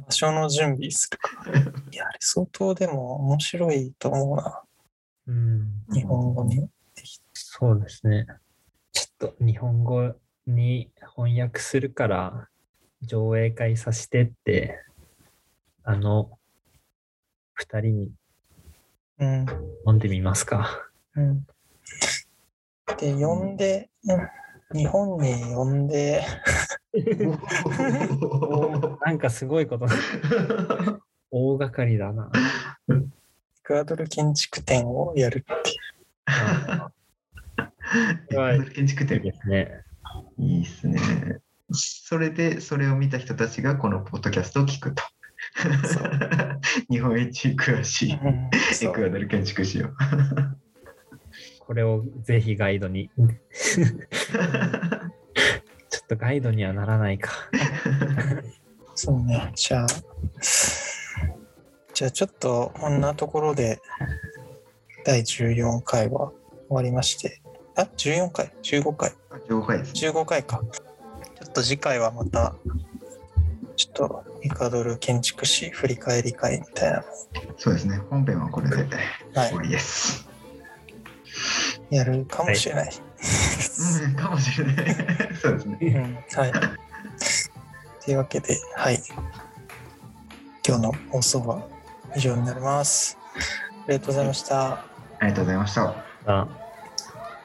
[0.08, 1.50] 場所の準備するか？
[1.50, 1.62] ら。
[1.90, 4.62] いや、あれ相当でも面白いと思うな。
[5.28, 5.84] うん。
[5.94, 6.70] 日本語に。
[7.32, 8.28] そうですね。
[8.92, 12.50] ちょっと日本語に翻訳するから
[13.02, 14.78] 上映会させてって、
[15.84, 16.38] あの、
[17.54, 18.12] 二人に
[19.20, 19.46] うん。
[19.88, 20.90] 飲んでみますか？
[21.16, 21.48] うん。
[23.00, 24.30] で、呼んで、うん
[24.74, 26.26] 日本に呼んで、
[29.06, 29.88] なんかすごいこと、
[31.32, 32.32] 大掛かりだな。
[32.90, 32.94] エ
[33.64, 35.78] クアドル建築展をやるっていう。
[36.26, 36.92] あ
[38.36, 39.84] はい建築いい展ですね。
[40.38, 41.00] いいっすね。
[41.72, 45.04] それで、それを見た人たちがこのポッドキャストを聞くと。
[46.90, 48.50] 日本一詳しいうん
[48.82, 49.90] エクアドル建築士を。
[51.60, 53.10] これをぜひガイドに。
[56.08, 57.32] っとガイドにはならないか。
[58.96, 59.52] そうね。
[59.56, 59.88] じゃあ、
[61.94, 63.82] じゃあちょっとこんなところで
[65.06, 66.32] 第14回は
[66.70, 67.42] 終わりまして。
[67.76, 69.14] あ、14回 ?15 回？
[69.50, 70.10] 了解ですね。
[70.10, 70.62] 15回か。
[70.72, 72.56] ちょっと次回はまた、
[73.76, 77.04] ちょっとエクアドル建築士振り返り会みたいな
[77.58, 77.98] そうですね。
[78.10, 78.76] 本編はこれで
[79.34, 80.28] 終わりです。
[81.92, 83.07] い、やるかもしれない。
[84.04, 84.96] うん、かもしれない。
[85.42, 85.78] そうですね。
[85.82, 86.52] うん、はい。
[88.04, 89.02] というわけで、はい。
[90.68, 91.62] 今日の放送は
[92.16, 93.18] 以上になります。
[93.88, 94.74] ありがとうございました。
[94.74, 94.86] あ
[95.22, 95.96] りがとうございました。
[96.26, 96.48] あ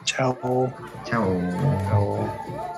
[0.05, 0.69] チャオ。
[1.05, 1.23] チャオ。
[1.29, 2.72] あの